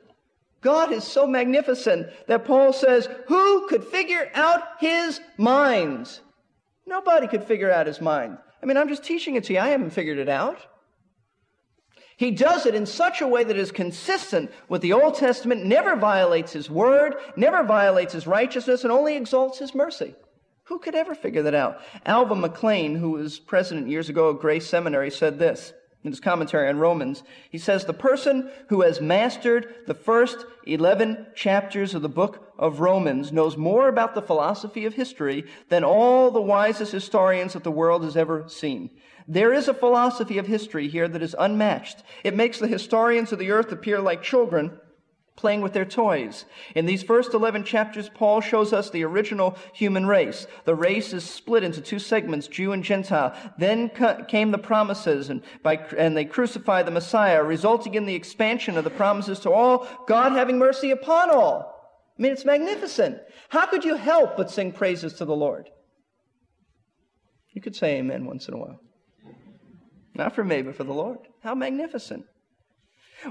God 0.60 0.92
is 0.92 1.04
so 1.04 1.26
magnificent 1.26 2.06
that 2.26 2.44
Paul 2.46 2.72
says, 2.72 3.08
Who 3.26 3.68
could 3.68 3.84
figure 3.84 4.30
out 4.34 4.62
his 4.78 5.20
mind? 5.36 6.20
Nobody 6.86 7.26
could 7.26 7.44
figure 7.44 7.70
out 7.70 7.86
his 7.86 8.00
mind. 8.00 8.38
I 8.64 8.66
mean, 8.66 8.78
I'm 8.78 8.88
just 8.88 9.04
teaching 9.04 9.36
it 9.36 9.44
to 9.44 9.52
you. 9.52 9.58
I 9.58 9.68
haven't 9.68 9.90
figured 9.90 10.16
it 10.16 10.30
out. 10.30 10.58
He 12.16 12.30
does 12.30 12.64
it 12.64 12.74
in 12.74 12.86
such 12.86 13.20
a 13.20 13.28
way 13.28 13.44
that 13.44 13.58
is 13.58 13.70
consistent 13.70 14.50
with 14.70 14.80
the 14.80 14.94
Old 14.94 15.16
Testament, 15.16 15.66
never 15.66 15.96
violates 15.96 16.52
his 16.52 16.70
word, 16.70 17.16
never 17.36 17.62
violates 17.62 18.14
his 18.14 18.26
righteousness, 18.26 18.82
and 18.82 18.90
only 18.90 19.16
exalts 19.16 19.58
his 19.58 19.74
mercy. 19.74 20.14
Who 20.64 20.78
could 20.78 20.94
ever 20.94 21.14
figure 21.14 21.42
that 21.42 21.54
out? 21.54 21.82
Alva 22.06 22.34
McClain, 22.34 22.98
who 22.98 23.10
was 23.10 23.38
president 23.38 23.90
years 23.90 24.08
ago 24.08 24.28
of 24.28 24.40
Grace 24.40 24.66
Seminary, 24.66 25.10
said 25.10 25.38
this 25.38 25.74
in 26.04 26.10
his 26.10 26.20
commentary 26.20 26.68
on 26.68 26.78
Romans. 26.78 27.22
He 27.50 27.58
says, 27.58 27.84
The 27.84 27.94
person 27.94 28.50
who 28.68 28.82
has 28.82 29.00
mastered 29.00 29.74
the 29.86 29.94
first 29.94 30.44
11 30.66 31.28
chapters 31.34 31.94
of 31.94 32.02
the 32.02 32.08
book 32.08 32.52
of 32.58 32.80
Romans 32.80 33.32
knows 33.32 33.56
more 33.56 33.88
about 33.88 34.14
the 34.14 34.22
philosophy 34.22 34.84
of 34.84 34.94
history 34.94 35.44
than 35.70 35.82
all 35.82 36.30
the 36.30 36.42
wisest 36.42 36.92
historians 36.92 37.54
that 37.54 37.64
the 37.64 37.70
world 37.70 38.04
has 38.04 38.16
ever 38.16 38.44
seen. 38.48 38.90
There 39.26 39.54
is 39.54 39.68
a 39.68 39.74
philosophy 39.74 40.36
of 40.36 40.46
history 40.46 40.88
here 40.88 41.08
that 41.08 41.22
is 41.22 41.34
unmatched. 41.38 42.02
It 42.22 42.36
makes 42.36 42.58
the 42.58 42.68
historians 42.68 43.32
of 43.32 43.38
the 43.38 43.50
earth 43.50 43.72
appear 43.72 44.00
like 44.00 44.22
children 44.22 44.78
playing 45.36 45.60
with 45.60 45.72
their 45.72 45.84
toys. 45.84 46.44
In 46.74 46.86
these 46.86 47.02
first 47.02 47.34
11 47.34 47.64
chapters, 47.64 48.08
Paul 48.08 48.40
shows 48.40 48.72
us 48.72 48.90
the 48.90 49.04
original 49.04 49.56
human 49.72 50.06
race. 50.06 50.46
The 50.64 50.74
race 50.74 51.12
is 51.12 51.28
split 51.28 51.64
into 51.64 51.80
two 51.80 51.98
segments, 51.98 52.46
Jew 52.46 52.72
and 52.72 52.84
Gentile. 52.84 53.36
Then 53.58 53.90
came 54.28 54.52
the 54.52 54.58
promises, 54.58 55.30
and, 55.30 55.42
by, 55.62 55.76
and 55.98 56.16
they 56.16 56.24
crucified 56.24 56.86
the 56.86 56.92
Messiah, 56.92 57.42
resulting 57.42 57.94
in 57.94 58.06
the 58.06 58.14
expansion 58.14 58.76
of 58.76 58.84
the 58.84 58.90
promises 58.90 59.40
to 59.40 59.50
all, 59.50 59.88
God 60.06 60.32
having 60.32 60.58
mercy 60.58 60.90
upon 60.90 61.30
all. 61.30 61.74
I 62.16 62.22
mean, 62.22 62.32
it's 62.32 62.44
magnificent. 62.44 63.18
How 63.48 63.66
could 63.66 63.84
you 63.84 63.96
help 63.96 64.36
but 64.36 64.50
sing 64.50 64.70
praises 64.70 65.14
to 65.14 65.24
the 65.24 65.34
Lord? 65.34 65.68
You 67.52 67.60
could 67.60 67.74
say 67.74 67.96
amen 67.96 68.24
once 68.24 68.46
in 68.46 68.54
a 68.54 68.58
while. 68.58 68.80
Not 70.14 70.34
for 70.34 70.44
me, 70.44 70.62
but 70.62 70.76
for 70.76 70.84
the 70.84 70.92
Lord. 70.92 71.18
How 71.42 71.54
magnificent. 71.56 72.24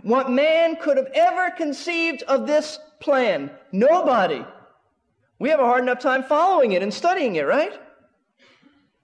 What 0.02 0.32
man 0.32 0.76
could 0.78 0.98
have 0.98 1.12
ever 1.14 1.52
conceived 1.52 2.24
of 2.24 2.48
this 2.48 2.80
plan? 3.00 3.52
Nobody. 3.72 4.44
We 5.40 5.50
have 5.50 5.60
a 5.60 5.66
hard 5.66 5.84
enough 5.84 6.00
time 6.00 6.24
following 6.24 6.72
it 6.72 6.82
and 6.82 6.94
studying 6.94 7.36
it, 7.36 7.46
right? 7.46 7.74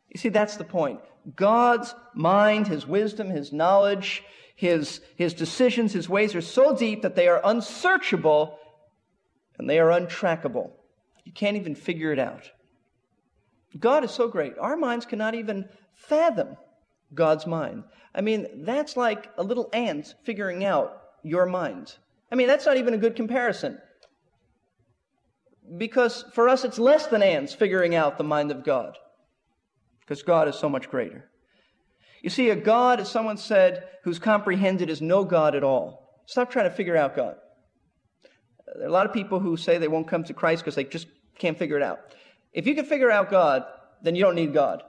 You 0.09 0.19
see, 0.19 0.29
that's 0.29 0.57
the 0.57 0.63
point. 0.63 0.99
God's 1.35 1.93
mind, 2.13 2.67
His 2.67 2.87
wisdom, 2.87 3.29
His 3.29 3.53
knowledge, 3.53 4.23
His, 4.55 5.01
His 5.15 5.33
decisions, 5.33 5.93
His 5.93 6.09
ways 6.09 6.33
are 6.35 6.41
so 6.41 6.75
deep 6.75 7.03
that 7.03 7.15
they 7.15 7.27
are 7.27 7.41
unsearchable 7.43 8.57
and 9.57 9.69
they 9.69 9.79
are 9.79 9.89
untrackable. 9.89 10.71
You 11.25 11.33
can't 11.33 11.57
even 11.57 11.75
figure 11.75 12.11
it 12.11 12.19
out. 12.19 12.49
God 13.77 14.03
is 14.03 14.11
so 14.11 14.27
great. 14.27 14.57
Our 14.57 14.77
minds 14.77 15.05
cannot 15.05 15.35
even 15.35 15.69
fathom 15.93 16.57
God's 17.13 17.45
mind. 17.45 17.83
I 18.19 18.21
mean, 18.21 18.65
that's 18.65 18.97
like 18.97 19.31
a 19.37 19.43
little 19.43 19.69
ant 19.71 20.13
figuring 20.25 20.65
out 20.65 21.01
your 21.23 21.45
mind. 21.45 21.95
I 22.29 22.35
mean, 22.35 22.47
that's 22.47 22.65
not 22.65 22.75
even 22.75 22.93
a 22.93 22.97
good 22.97 23.15
comparison. 23.15 23.79
Because 25.77 26.25
for 26.33 26.49
us, 26.49 26.65
it's 26.65 26.77
less 26.77 27.07
than 27.07 27.23
ants 27.23 27.53
figuring 27.53 27.95
out 27.95 28.17
the 28.17 28.25
mind 28.25 28.51
of 28.51 28.65
God. 28.65 28.97
Because 30.01 30.21
God 30.21 30.49
is 30.49 30.55
so 30.55 30.67
much 30.67 30.89
greater. 30.89 31.31
You 32.21 32.29
see, 32.29 32.49
a 32.49 32.57
God, 32.57 32.99
as 32.99 33.09
someone 33.09 33.37
said, 33.37 33.87
who's 34.03 34.19
comprehended 34.19 34.89
is 34.89 35.01
no 35.01 35.23
God 35.23 35.55
at 35.55 35.63
all. 35.63 36.21
Stop 36.25 36.51
trying 36.51 36.69
to 36.69 36.75
figure 36.75 36.97
out 36.97 37.15
God. 37.15 37.37
There 38.75 38.83
are 38.83 38.89
a 38.89 38.91
lot 38.91 39.05
of 39.05 39.13
people 39.13 39.39
who 39.39 39.55
say 39.55 39.77
they 39.77 39.87
won't 39.87 40.09
come 40.09 40.25
to 40.25 40.33
Christ 40.33 40.65
because 40.65 40.75
they 40.75 40.83
just 40.83 41.07
can't 41.37 41.57
figure 41.57 41.77
it 41.77 41.83
out. 41.83 41.99
If 42.51 42.67
you 42.67 42.75
can 42.75 42.83
figure 42.83 43.11
out 43.11 43.31
God, 43.31 43.63
then 44.03 44.15
you 44.15 44.23
don't 44.25 44.35
need 44.35 44.53
God. 44.53 44.83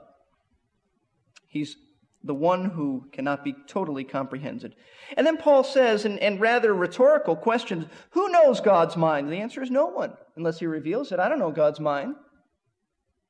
He's 1.47 1.77
the 2.23 2.33
one 2.33 2.65
who 2.65 3.05
cannot 3.11 3.43
be 3.43 3.55
totally 3.67 4.03
comprehended. 4.03 4.75
And 5.17 5.25
then 5.25 5.37
Paul 5.37 5.63
says, 5.63 6.05
in, 6.05 6.17
in, 6.19 6.39
rather 6.39 6.73
rhetorical 6.73 7.35
questions, 7.35 7.85
who 8.11 8.29
knows 8.29 8.59
God's 8.59 8.95
mind? 8.95 9.31
The 9.31 9.37
answer 9.37 9.61
is 9.61 9.71
no 9.71 9.87
one, 9.87 10.13
unless 10.35 10.59
he 10.59 10.67
reveals 10.67 11.11
it. 11.11 11.19
I 11.19 11.29
don't 11.29 11.39
know 11.39 11.51
God's 11.51 11.79
mind, 11.79 12.15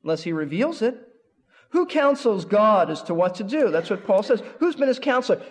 unless 0.04 0.24
he 0.24 0.34
reveals 0.34 0.82
it. 0.82 1.08
Who 1.70 1.86
counsels 1.86 2.44
God 2.44 2.90
as 2.90 3.02
to 3.04 3.14
what 3.14 3.36
to 3.36 3.44
do? 3.44 3.72
That's 3.72 3.90
what 3.90 4.06
Paul 4.06 4.24
says. 4.24 4.44
Who's 4.60 4.76
been 4.76 4.90
his 4.90 5.00
counselor? 5.00 5.42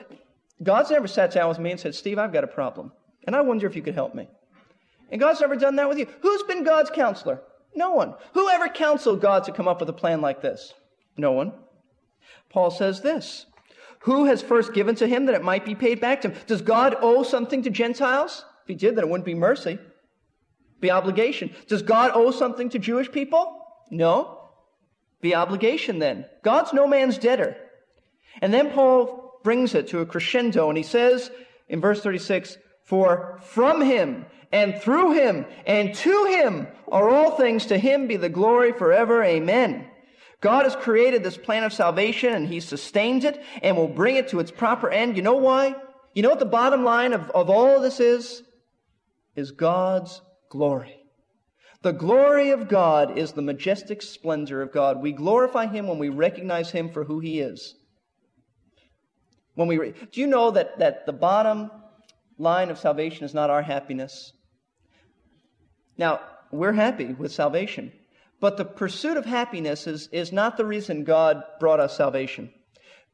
God's 0.63 0.91
never 0.91 1.07
sat 1.07 1.33
down 1.33 1.49
with 1.49 1.59
me 1.59 1.71
and 1.71 1.81
said, 1.81 1.95
Steve, 1.95 2.19
I've 2.19 2.33
got 2.33 2.45
a 2.45 2.49
problem. 2.49 2.93
And 3.27 3.35
I 3.35 3.41
wonder 3.41 3.67
if 3.67 3.75
you 3.75 3.83
could 3.83 3.95
help 3.95 4.15
me. 4.15 4.29
And 5.11 5.21
God's 5.21 5.41
never 5.41 5.57
done 5.57 5.77
that 5.77 5.89
with 5.89 5.99
you. 5.99 6.07
Who's 6.21 6.43
been 6.43 6.63
God's 6.63 6.91
counselor? 6.91 7.41
No 7.75 7.93
one. 7.93 8.15
Who 8.35 8.49
ever 8.51 8.69
counseled 8.69 9.23
God 9.23 9.45
to 9.45 9.53
come 9.53 9.67
up 9.67 9.81
with 9.81 9.89
a 9.89 9.95
plan 9.95 10.21
like 10.21 10.43
this? 10.43 10.75
No 11.17 11.33
one. 11.33 11.53
Paul 12.49 12.71
says 12.71 13.01
this 13.01 13.47
Who 14.01 14.27
has 14.27 14.43
first 14.43 14.73
given 14.73 14.95
to 14.97 15.07
him 15.07 15.27
that 15.27 15.35
it 15.35 15.45
might 15.45 15.65
be 15.65 15.75
paid 15.75 16.01
back 16.01 16.23
to 16.23 16.31
him? 16.31 16.39
Does 16.47 16.63
God 16.63 16.97
owe 17.01 17.23
something 17.23 17.63
to 17.63 17.71
Gentiles? 17.71 18.45
If 18.63 18.69
he 18.69 18.75
did, 18.75 18.97
then 18.97 19.05
it 19.05 19.11
wouldn't 19.11 19.25
be 19.25 19.35
mercy, 19.35 19.79
be 20.81 20.91
obligation. 20.91 21.51
Does 21.69 21.83
God 21.83 22.13
owe 22.15 22.31
something 22.31 22.71
to 22.71 22.79
Jewish 22.79 23.11
people? 23.11 23.57
No. 23.91 24.39
Be 25.21 25.35
obligation 25.35 25.99
then. 25.99 26.27
God's 26.43 26.73
no 26.73 26.87
man's 26.87 27.19
debtor. 27.19 27.57
And 28.41 28.53
then 28.55 28.71
Paul 28.71 29.41
brings 29.43 29.75
it 29.75 29.89
to 29.89 30.01
a 30.01 30.07
crescendo 30.07 30.69
and 30.69 30.79
he 30.79 30.85
says 30.85 31.31
in 31.69 31.81
verse 31.81 32.03
36, 32.03 32.57
For 32.85 33.39
from 33.43 33.83
him 33.83 34.27
and 34.53 34.81
through 34.81 35.13
him 35.13 35.47
and 35.67 35.95
to 35.95 36.25
him 36.25 36.69
are 36.89 37.09
all 37.09 37.33
things. 37.33 37.67
To 37.67 37.79
him 37.79 38.07
be 38.07 38.17
the 38.17 38.29
glory 38.29 38.73
forever. 38.73 39.23
Amen. 39.23 39.87
God 40.41 40.65
has 40.65 40.75
created 40.75 41.23
this 41.23 41.37
plan 41.37 41.65
of 41.65 41.73
salvation 41.73 42.33
and 42.33 42.49
He 42.49 42.61
sustains 42.61 43.25
it 43.25 43.43
and 43.63 43.77
will 43.77 43.89
bring 43.89 44.17
it 44.17 44.29
to 44.29 44.41
its 44.41 44.51
proper 44.51 44.91
end. 44.91 45.17
You 45.17 45.23
know 45.23 45.37
why? 45.37 45.75
You 46.15 46.23
know 46.23 46.31
what 46.31 46.39
the 46.39 46.47
bottom 46.47 46.83
line 46.85 47.13
of, 47.13 47.31
of 47.31 47.51
all 47.51 47.77
of 47.77 47.83
this 47.83 48.01
is? 48.01 48.43
Is 49.37 49.53
God's 49.53 50.23
glory. 50.49 50.97
The 51.83 51.93
glory 51.93 52.51
of 52.51 52.69
God 52.69 53.17
is 53.17 53.33
the 53.33 53.43
majestic 53.43 54.03
splendor 54.03 54.61
of 54.61 54.73
God. 54.73 55.01
We 55.01 55.13
glorify 55.13 55.67
Him 55.67 55.87
when 55.87 55.99
we 55.99 56.09
recognize 56.09 56.71
Him 56.71 56.91
for 56.91 57.05
who 57.05 57.21
He 57.21 57.41
is. 57.41 57.75
When 59.55 59.69
we, 59.69 59.79
re- 59.79 59.95
do 60.13 60.21
you 60.21 60.27
know 60.27 60.51
that, 60.51 60.79
that 60.79 61.07
the 61.07 61.13
bottom 61.13 61.71
line 62.39 62.71
of 62.71 62.79
salvation 62.79 63.25
is 63.25 63.35
not 63.35 63.51
our 63.51 63.63
happiness? 63.63 64.33
Now, 65.97 66.21
we're 66.51 66.73
happy 66.73 67.13
with 67.13 67.33
salvation. 67.33 67.93
But 68.41 68.57
the 68.57 68.65
pursuit 68.65 69.19
of 69.19 69.27
happiness 69.27 69.87
is, 69.87 70.09
is 70.09 70.33
not 70.33 70.57
the 70.57 70.65
reason 70.65 71.05
God 71.05 71.45
brought 71.61 71.79
us 71.79 71.97
salvation. 71.97 72.51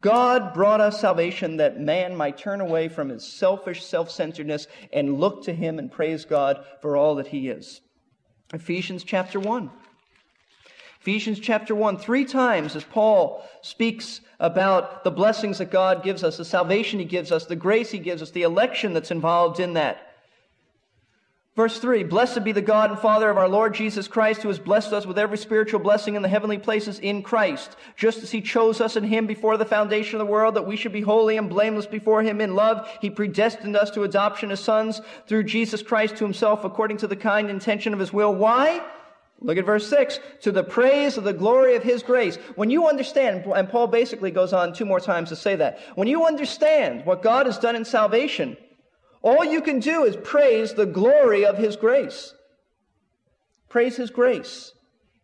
God 0.00 0.54
brought 0.54 0.80
us 0.80 1.00
salvation 1.00 1.56
that 1.56 1.80
man 1.80 2.14
might 2.14 2.38
turn 2.38 2.60
away 2.60 2.88
from 2.88 3.08
his 3.08 3.26
selfish 3.26 3.84
self 3.84 4.10
centeredness 4.10 4.68
and 4.92 5.18
look 5.18 5.44
to 5.44 5.52
him 5.52 5.78
and 5.78 5.90
praise 5.90 6.24
God 6.24 6.64
for 6.80 6.96
all 6.96 7.16
that 7.16 7.26
he 7.28 7.48
is. 7.48 7.80
Ephesians 8.52 9.02
chapter 9.02 9.40
1. 9.40 9.70
Ephesians 11.00 11.38
chapter 11.40 11.74
1, 11.74 11.98
three 11.98 12.24
times 12.24 12.74
as 12.76 12.84
Paul 12.84 13.48
speaks 13.62 14.20
about 14.40 15.04
the 15.04 15.10
blessings 15.10 15.58
that 15.58 15.70
God 15.70 16.02
gives 16.02 16.24
us, 16.24 16.36
the 16.36 16.44
salvation 16.44 16.98
he 16.98 17.04
gives 17.04 17.30
us, 17.30 17.46
the 17.46 17.56
grace 17.56 17.90
he 17.90 17.98
gives 17.98 18.22
us, 18.22 18.32
the 18.32 18.42
election 18.42 18.92
that's 18.92 19.12
involved 19.12 19.60
in 19.60 19.74
that. 19.74 20.05
Verse 21.56 21.78
3 21.78 22.04
Blessed 22.04 22.44
be 22.44 22.52
the 22.52 22.60
God 22.60 22.90
and 22.90 23.00
Father 23.00 23.30
of 23.30 23.38
our 23.38 23.48
Lord 23.48 23.74
Jesus 23.74 24.06
Christ, 24.06 24.42
who 24.42 24.48
has 24.48 24.58
blessed 24.58 24.92
us 24.92 25.06
with 25.06 25.18
every 25.18 25.38
spiritual 25.38 25.80
blessing 25.80 26.14
in 26.14 26.20
the 26.20 26.28
heavenly 26.28 26.58
places 26.58 26.98
in 26.98 27.22
Christ, 27.22 27.74
just 27.96 28.22
as 28.22 28.30
he 28.30 28.42
chose 28.42 28.80
us 28.80 28.94
in 28.94 29.04
him 29.04 29.26
before 29.26 29.56
the 29.56 29.64
foundation 29.64 30.20
of 30.20 30.26
the 30.26 30.30
world, 30.30 30.54
that 30.54 30.66
we 30.66 30.76
should 30.76 30.92
be 30.92 31.00
holy 31.00 31.38
and 31.38 31.48
blameless 31.48 31.86
before 31.86 32.22
him 32.22 32.42
in 32.42 32.54
love. 32.54 32.86
He 33.00 33.08
predestined 33.08 33.74
us 33.74 33.90
to 33.92 34.02
adoption 34.02 34.50
as 34.50 34.60
sons 34.60 35.00
through 35.26 35.44
Jesus 35.44 35.82
Christ 35.82 36.16
to 36.18 36.24
himself, 36.24 36.62
according 36.62 36.98
to 36.98 37.06
the 37.06 37.16
kind 37.16 37.48
intention 37.48 37.94
of 37.94 38.00
his 38.00 38.12
will. 38.12 38.34
Why? 38.34 38.84
Look 39.40 39.56
at 39.56 39.64
verse 39.64 39.88
6. 39.88 40.20
To 40.42 40.52
the 40.52 40.64
praise 40.64 41.16
of 41.16 41.24
the 41.24 41.32
glory 41.32 41.74
of 41.74 41.82
his 41.82 42.02
grace. 42.02 42.36
When 42.54 42.68
you 42.68 42.86
understand, 42.86 43.46
and 43.46 43.68
Paul 43.68 43.86
basically 43.86 44.30
goes 44.30 44.52
on 44.52 44.74
two 44.74 44.84
more 44.84 45.00
times 45.00 45.30
to 45.30 45.36
say 45.36 45.56
that, 45.56 45.78
when 45.94 46.08
you 46.08 46.26
understand 46.26 47.06
what 47.06 47.22
God 47.22 47.46
has 47.46 47.58
done 47.58 47.76
in 47.76 47.86
salvation, 47.86 48.58
all 49.26 49.44
you 49.44 49.60
can 49.60 49.80
do 49.80 50.04
is 50.04 50.16
praise 50.16 50.74
the 50.74 50.86
glory 50.86 51.44
of 51.44 51.58
His 51.58 51.74
grace. 51.74 52.32
Praise 53.68 53.96
His 53.96 54.10
grace. 54.10 54.72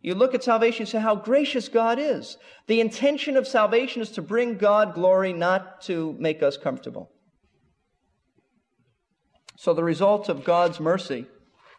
You 0.00 0.16
look 0.16 0.34
at 0.34 0.42
salvation 0.42 0.82
and 0.82 0.88
say 0.88 0.98
how 0.98 1.14
gracious 1.14 1.68
God 1.68 2.00
is. 2.00 2.36
The 2.66 2.80
intention 2.80 3.36
of 3.36 3.46
salvation 3.46 4.02
is 4.02 4.10
to 4.10 4.20
bring 4.20 4.56
God 4.56 4.94
glory, 4.94 5.32
not 5.32 5.82
to 5.82 6.16
make 6.18 6.42
us 6.42 6.56
comfortable. 6.56 7.12
So 9.56 9.72
the 9.72 9.84
result 9.84 10.28
of 10.28 10.42
God's 10.42 10.80
mercy, 10.80 11.26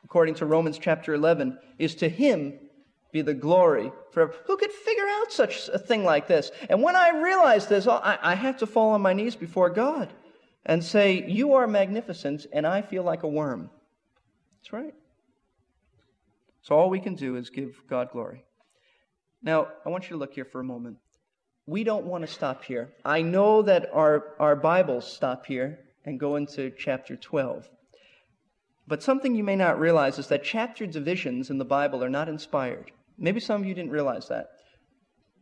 according 0.06 0.36
to 0.36 0.46
Romans 0.46 0.78
chapter 0.78 1.14
11, 1.14 1.60
is 1.78 1.94
to 1.96 2.08
Him 2.08 2.58
be 3.12 3.22
the 3.22 3.34
glory 3.34 3.92
forever. 4.14 4.34
Who 4.46 4.56
could 4.56 4.72
figure 4.72 5.08
out 5.10 5.34
such 5.34 5.68
a 5.68 5.78
thing 5.78 6.06
like 6.06 6.30
this? 6.30 6.52
And 6.70 6.82
when 6.82 6.96
I 6.96 7.22
realize 7.22 7.68
this, 7.68 7.86
I, 7.86 8.18
I 8.22 8.36
have 8.36 8.56
to 8.60 8.66
fall 8.66 8.92
on 8.92 9.02
my 9.02 9.12
knees 9.12 9.36
before 9.36 9.70
God 9.70 10.14
and 10.66 10.84
say, 10.84 11.26
You 11.28 11.54
are 11.54 11.68
magnificent, 11.68 12.46
and 12.52 12.66
I 12.66 12.82
feel 12.82 13.04
like 13.04 13.24
a 13.24 13.28
worm. 13.28 13.70
That's 14.60 14.74
right. 14.74 14.94
So 16.62 16.76
all 16.76 16.90
we 16.90 17.00
can 17.00 17.16
do 17.16 17.36
is 17.36 17.50
give 17.50 17.82
God 17.90 18.10
glory. 18.12 18.44
Now, 19.42 19.68
I 19.86 19.90
want 19.90 20.06
you 20.06 20.12
to 20.12 20.18
look 20.18 20.34
here 20.34 20.46
for 20.46 20.62
a 20.62 20.64
moment. 20.64 20.98
We 21.66 21.84
don't 21.84 22.06
want 22.06 22.26
to 22.26 22.34
stop 22.34 22.64
here. 22.64 22.94
I 23.04 23.22
know 23.22 23.62
that 23.64 23.90
our, 23.94 24.36
our 24.40 24.56
Bibles 24.56 25.12
stop 25.12 25.46
here 25.46 25.80
and 26.06 26.20
go 26.20 26.38
into 26.38 26.72
chapter 26.78 27.16
12. 27.16 27.70
But 28.88 29.04
something 29.04 29.36
you 29.36 29.44
may 29.44 29.56
not 29.56 29.80
realize 29.80 30.20
is 30.20 30.28
that 30.28 30.44
chapter 30.44 30.86
divisions 30.86 31.50
in 31.50 31.58
the 31.58 31.66
Bible 31.66 32.04
are 32.04 32.10
not 32.10 32.28
inspired. 32.28 32.92
Maybe 33.18 33.40
some 33.40 33.62
of 33.62 33.68
you 33.68 33.74
didn't 33.74 33.92
realize 33.92 34.28
that. 34.28 34.48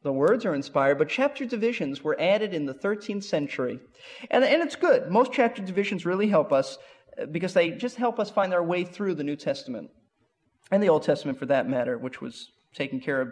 The 0.03 0.11
words 0.11 0.45
are 0.45 0.55
inspired, 0.55 0.97
but 0.97 1.09
chapter 1.09 1.45
divisions 1.45 2.03
were 2.03 2.19
added 2.19 2.53
in 2.53 2.65
the 2.65 2.73
13th 2.73 3.23
century. 3.23 3.79
And, 4.31 4.43
and 4.43 4.63
it's 4.63 4.75
good. 4.75 5.09
Most 5.11 5.31
chapter 5.31 5.61
divisions 5.61 6.05
really 6.05 6.27
help 6.27 6.51
us 6.51 6.77
uh, 7.21 7.27
because 7.27 7.53
they 7.53 7.71
just 7.71 7.97
help 7.97 8.19
us 8.19 8.31
find 8.31 8.53
our 8.53 8.63
way 8.63 8.83
through 8.83 9.15
the 9.15 9.23
New 9.23 9.35
Testament 9.35 9.91
and 10.71 10.81
the 10.81 10.89
Old 10.89 11.03
Testament 11.03 11.37
for 11.37 11.45
that 11.47 11.69
matter, 11.69 11.97
which 11.97 12.19
was 12.19 12.51
taken 12.73 12.99
care 12.99 13.21
of 13.21 13.27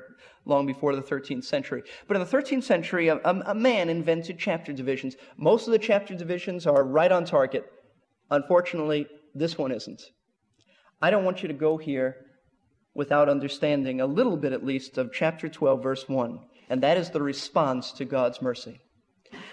long 0.46 0.68
before 0.68 0.96
the 0.96 1.02
13th 1.02 1.46
century. 1.46 1.82
But 2.08 2.18
in 2.18 2.24
the 2.24 2.38
13th 2.38 2.64
century, 2.64 3.08
a, 3.08 3.18
a, 3.18 3.56
man 3.56 3.90
invented 3.90 4.38
chapter 4.38 4.74
divisions. 4.74 5.16
Most 5.38 5.68
of 5.68 5.72
the 5.72 5.80
chapter 5.80 6.16
divisions 6.16 6.68
are 6.68 6.84
right 6.84 7.12
on 7.12 7.26
target. 7.26 7.66
Unfortunately, 8.30 9.08
this 9.34 9.58
one 9.58 9.72
isn't. 9.72 10.04
I 11.02 11.10
don't 11.10 11.24
want 11.24 11.42
you 11.42 11.48
to 11.48 11.54
go 11.54 11.78
here 11.78 12.18
without 12.94 13.30
understanding 13.30 14.02
a 14.02 14.06
little 14.06 14.36
bit 14.36 14.52
at 14.52 14.66
least 14.66 14.98
of 14.98 15.14
chapter 15.14 15.48
12, 15.48 15.82
verse 15.82 16.10
1, 16.10 16.40
and 16.70 16.84
that 16.84 16.98
is 16.98 17.10
the 17.10 17.22
response 17.22 17.92
to 17.94 18.06
God's 18.06 18.42
mercy. 18.42 18.80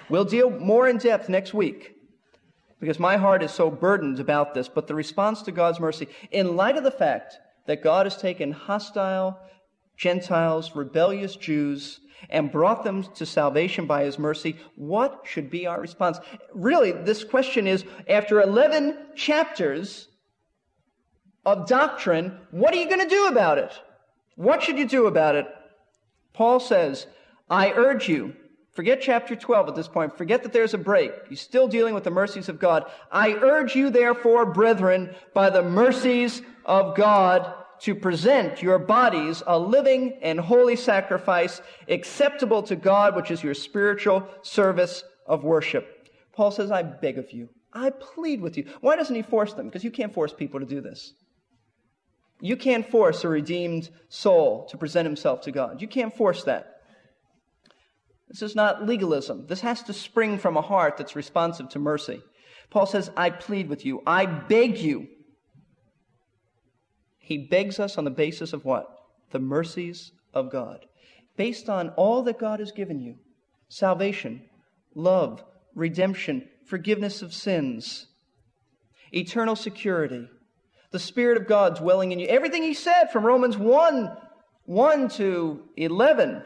We'll 0.09 0.25
deal 0.25 0.51
more 0.51 0.89
in 0.89 0.99
depth 0.99 1.29
next 1.29 1.55
week 1.55 1.95
because 2.79 2.99
my 2.99 3.17
heart 3.17 3.43
is 3.43 3.51
so 3.51 3.71
burdened 3.71 4.21
about 4.21 4.55
this, 4.55 4.69
but 4.69 4.87
the 4.87 4.95
response 4.95 5.43
to 5.43 5.53
God's 5.53 5.81
mercy, 5.81 6.09
in 6.31 6.57
light 6.57 6.77
of 6.77 6.85
the 6.85 6.91
fact 6.91 7.39
that 7.67 7.83
God 7.83 8.07
has 8.07 8.17
taken 8.17 8.53
hostile 8.53 9.39
Gentiles, 9.97 10.77
rebellious 10.77 11.37
Jews, 11.37 12.01
and 12.29 12.53
brought 12.53 12.85
them 12.85 13.03
to 13.15 13.27
salvation 13.27 13.87
by 13.87 14.05
his 14.05 14.19
mercy, 14.19 14.57
what 14.75 15.23
should 15.25 15.51
be 15.51 15.67
our 15.67 15.81
response? 15.81 16.19
Really, 16.53 16.93
this 16.93 17.25
question 17.25 17.67
is 17.67 17.85
after 18.09 18.41
11 18.41 18.97
chapters 19.15 20.09
of 21.45 21.67
doctrine, 21.67 22.39
what 22.51 22.75
are 22.75 22.79
you 22.79 22.89
going 22.89 23.01
to 23.01 23.09
do 23.09 23.27
about 23.29 23.59
it? 23.59 23.73
What 24.35 24.63
should 24.63 24.79
you 24.79 24.87
do 24.87 25.07
about 25.07 25.35
it? 25.35 25.47
Paul 26.37 26.61
says, 26.61 27.07
I 27.49 27.73
urge 27.73 28.11
you, 28.11 28.35
forget 28.73 29.01
chapter 29.01 29.35
12 29.35 29.69
at 29.69 29.75
this 29.75 29.89
point, 29.89 30.19
forget 30.19 30.43
that 30.43 30.53
there's 30.53 30.75
a 30.75 30.79
break. 30.79 31.13
He's 31.31 31.41
still 31.41 31.67
dealing 31.67 31.95
with 31.95 32.05
the 32.05 32.11
mercies 32.11 32.51
of 32.51 32.59
God. 32.59 32.85
I 33.11 33.33
urge 33.33 33.75
you, 33.75 33.89
therefore, 33.89 34.45
brethren, 34.53 35.15
by 35.33 35.49
the 35.49 35.63
mercies 35.63 36.43
of 36.67 36.95
God, 36.95 37.55
to 37.81 37.95
present 37.95 38.63
your 38.63 38.79
bodies 38.79 39.43
a 39.47 39.59
living 39.59 40.19
and 40.21 40.39
holy 40.39 40.77
sacrifice 40.77 41.63
acceptable 41.89 42.63
to 42.65 42.77
God, 42.77 43.17
which 43.17 43.31
is 43.31 43.43
your 43.43 43.55
spiritual 43.55 44.29
service 44.43 45.05
of 45.27 45.43
worship. 45.43 46.11
Paul 46.35 46.51
says, 46.51 46.71
I 46.71 46.83
beg 46.83 47.17
of 47.17 47.33
you, 47.33 47.49
I 47.73 47.91
plead 47.91 48.43
with 48.43 48.59
you. 48.59 48.67
Why 48.83 48.95
doesn't 48.97 49.15
he 49.15 49.23
force 49.23 49.55
them? 49.55 49.67
Because 49.67 49.85
you 49.85 49.91
can't 49.91 50.13
force 50.13 50.35
people 50.35 50.61
to 50.61 50.67
do 50.67 50.83
this. 50.83 51.15
You 52.41 52.57
can't 52.57 52.89
force 52.89 53.25
a 53.25 53.29
redeemed 53.29 53.89
soul 54.09 54.67
to 54.71 54.77
present 54.77 55.07
himself 55.07 55.43
to 55.43 55.53
God. 55.53 55.81
You 55.81 55.89
can't 55.89 56.15
force 56.15 56.45
that. 56.45 56.81
This 58.29 58.43
is 58.43 58.55
not 58.55 58.85
legalism. 58.85 59.47
This 59.47 59.61
has 59.61 59.83
to 59.85 59.93
spring 59.93 60.39
from 60.39 60.57
a 60.57 60.63
heart 60.63 60.97
that's 60.97 61.17
responsive 61.17 61.69
to 61.71 61.79
mercy. 61.79 62.23
Paul 62.71 62.87
says, 62.87 63.11
I 63.17 63.31
plead 63.31 63.69
with 63.69 63.87
you. 63.87 64.03
I 64.07 64.27
beg 64.27 64.79
you 64.79 65.09
he 67.27 67.39
begs 67.39 67.81
us 67.81 67.99
on 67.99 68.05
the 68.05 68.11
basis 68.11 68.53
of 68.53 68.65
what? 68.65 68.87
The 69.33 69.41
mercies 69.41 70.13
of 70.33 70.49
God. 70.49 70.87
Based 71.37 71.69
on 71.69 71.89
all 71.97 72.23
that 72.23 72.39
God 72.39 72.61
has 72.61 72.71
given 72.71 73.01
you 73.01 73.17
salvation, 73.69 74.43
love, 74.95 75.43
redemption, 75.75 76.49
forgiveness 76.65 77.23
of 77.23 77.35
sins, 77.35 78.07
eternal 79.11 79.57
security, 79.57 80.29
the 80.97 81.01
Spirit 81.01 81.37
of 81.37 81.47
God 81.47 81.77
dwelling 81.77 82.13
in 82.13 82.19
you. 82.19 82.27
Everything 82.27 82.63
he 82.63 82.73
said 82.73 83.09
from 83.09 83.27
Romans 83.27 83.59
1 83.59 84.17
1 84.65 85.09
to 85.11 85.63
11. 85.77 86.43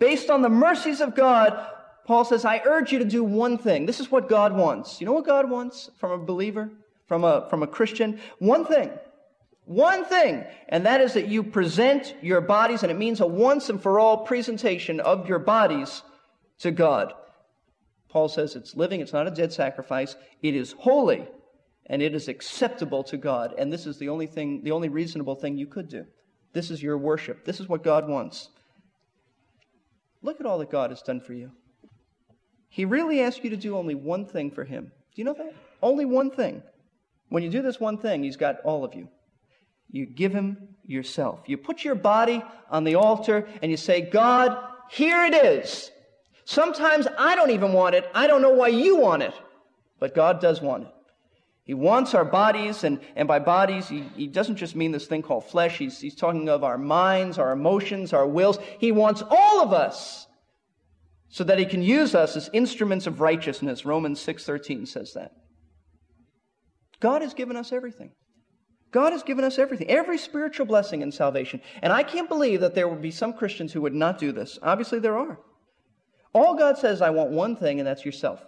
Based 0.00 0.30
on 0.30 0.42
the 0.42 0.48
mercies 0.48 1.00
of 1.00 1.14
God, 1.14 1.64
Paul 2.04 2.24
says, 2.24 2.44
I 2.44 2.60
urge 2.64 2.90
you 2.90 2.98
to 2.98 3.04
do 3.04 3.22
one 3.22 3.58
thing. 3.58 3.86
This 3.86 4.00
is 4.00 4.10
what 4.10 4.28
God 4.28 4.52
wants. 4.52 5.00
You 5.00 5.06
know 5.06 5.12
what 5.12 5.26
God 5.26 5.48
wants 5.48 5.90
from 6.00 6.10
a 6.10 6.18
believer, 6.18 6.70
from 7.06 7.22
a, 7.22 7.46
from 7.48 7.62
a 7.62 7.68
Christian? 7.68 8.18
One 8.40 8.64
thing. 8.64 8.90
One 9.64 10.04
thing, 10.06 10.44
and 10.68 10.84
that 10.86 11.00
is 11.00 11.14
that 11.14 11.28
you 11.28 11.44
present 11.44 12.16
your 12.20 12.40
bodies, 12.40 12.82
and 12.82 12.90
it 12.90 12.98
means 12.98 13.20
a 13.20 13.26
once 13.28 13.70
and 13.70 13.80
for 13.80 14.00
all 14.00 14.26
presentation 14.26 14.98
of 14.98 15.28
your 15.28 15.38
bodies 15.38 16.02
to 16.58 16.72
God. 16.72 17.14
Paul 18.08 18.28
says 18.28 18.56
it's 18.56 18.74
living, 18.74 19.00
it's 19.00 19.12
not 19.12 19.28
a 19.28 19.30
dead 19.30 19.52
sacrifice, 19.52 20.16
it 20.42 20.56
is 20.56 20.72
holy, 20.72 21.28
and 21.86 22.02
it 22.02 22.14
is 22.14 22.28
acceptable 22.28 23.02
to 23.04 23.16
God. 23.16 23.54
And 23.58 23.72
this 23.72 23.86
is 23.86 23.98
the 23.98 24.08
only 24.08 24.26
thing, 24.26 24.62
the 24.62 24.72
only 24.72 24.88
reasonable 24.88 25.34
thing 25.34 25.56
you 25.56 25.66
could 25.66 25.88
do. 25.88 26.04
This 26.52 26.70
is 26.70 26.82
your 26.82 26.98
worship. 26.98 27.44
This 27.44 27.60
is 27.60 27.68
what 27.68 27.82
God 27.82 28.08
wants. 28.08 28.50
Look 30.22 30.40
at 30.40 30.46
all 30.46 30.58
that 30.58 30.70
God 30.70 30.90
has 30.90 31.02
done 31.02 31.20
for 31.20 31.32
you. 31.32 31.50
He 32.68 32.84
really 32.84 33.20
asks 33.20 33.42
you 33.42 33.50
to 33.50 33.56
do 33.56 33.76
only 33.76 33.94
one 33.94 34.26
thing 34.26 34.50
for 34.50 34.64
Him. 34.64 34.84
Do 34.84 35.20
you 35.20 35.24
know 35.24 35.34
that? 35.34 35.54
Only 35.82 36.04
one 36.04 36.30
thing. 36.30 36.62
When 37.28 37.42
you 37.42 37.50
do 37.50 37.62
this 37.62 37.80
one 37.80 37.98
thing, 37.98 38.22
He's 38.22 38.36
got 38.36 38.60
all 38.64 38.84
of 38.84 38.94
you. 38.94 39.08
You 39.92 40.06
give 40.06 40.32
him 40.32 40.56
yourself. 40.84 41.40
You 41.46 41.58
put 41.58 41.84
your 41.84 41.94
body 41.94 42.42
on 42.70 42.82
the 42.84 42.94
altar 42.94 43.46
and 43.60 43.70
you 43.70 43.76
say, 43.76 44.00
God, 44.00 44.56
here 44.90 45.24
it 45.24 45.34
is. 45.34 45.90
Sometimes 46.44 47.06
I 47.18 47.36
don't 47.36 47.50
even 47.50 47.74
want 47.74 47.94
it. 47.94 48.10
I 48.14 48.26
don't 48.26 48.42
know 48.42 48.50
why 48.50 48.68
you 48.68 48.96
want 48.96 49.22
it. 49.22 49.34
But 50.00 50.14
God 50.14 50.40
does 50.40 50.60
want 50.60 50.84
it. 50.84 50.92
He 51.64 51.74
wants 51.74 52.14
our 52.14 52.24
bodies, 52.24 52.82
and, 52.82 53.00
and 53.14 53.28
by 53.28 53.38
bodies, 53.38 53.88
he, 53.88 54.00
he 54.16 54.26
doesn't 54.26 54.56
just 54.56 54.74
mean 54.74 54.90
this 54.90 55.06
thing 55.06 55.22
called 55.22 55.44
flesh. 55.44 55.78
He's, 55.78 56.00
he's 56.00 56.16
talking 56.16 56.48
of 56.48 56.64
our 56.64 56.78
minds, 56.78 57.38
our 57.38 57.52
emotions, 57.52 58.12
our 58.12 58.26
wills. 58.26 58.58
He 58.78 58.90
wants 58.90 59.22
all 59.30 59.62
of 59.62 59.72
us 59.72 60.26
so 61.28 61.44
that 61.44 61.60
he 61.60 61.64
can 61.64 61.82
use 61.82 62.14
us 62.14 62.36
as 62.36 62.50
instruments 62.52 63.06
of 63.06 63.20
righteousness. 63.20 63.86
Romans 63.86 64.24
6.13 64.24 64.88
says 64.88 65.12
that. 65.14 65.32
God 67.00 67.22
has 67.22 67.32
given 67.32 67.56
us 67.56 67.72
everything. 67.72 68.12
God 68.90 69.12
has 69.12 69.22
given 69.22 69.44
us 69.44 69.58
everything, 69.58 69.88
every 69.88 70.18
spiritual 70.18 70.66
blessing 70.66 71.00
in 71.00 71.12
salvation. 71.12 71.62
And 71.80 71.92
I 71.92 72.02
can't 72.02 72.28
believe 72.28 72.60
that 72.60 72.74
there 72.74 72.88
would 72.88 73.00
be 73.00 73.10
some 73.10 73.32
Christians 73.32 73.72
who 73.72 73.80
would 73.82 73.94
not 73.94 74.18
do 74.18 74.32
this. 74.32 74.58
Obviously, 74.62 74.98
there 74.98 75.16
are. 75.16 75.38
All 76.34 76.56
God 76.56 76.76
says, 76.76 77.00
I 77.00 77.10
want 77.10 77.30
one 77.30 77.56
thing, 77.56 77.78
and 77.78 77.86
that's 77.86 78.04
yourself. 78.04 78.44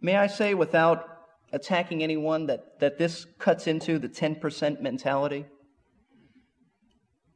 May 0.00 0.16
I 0.16 0.26
say, 0.26 0.54
without 0.54 1.11
attacking 1.52 2.02
anyone, 2.02 2.46
that, 2.46 2.80
that 2.80 2.98
this 2.98 3.26
cuts 3.38 3.66
into 3.66 3.98
the 3.98 4.08
10% 4.08 4.80
mentality? 4.80 5.46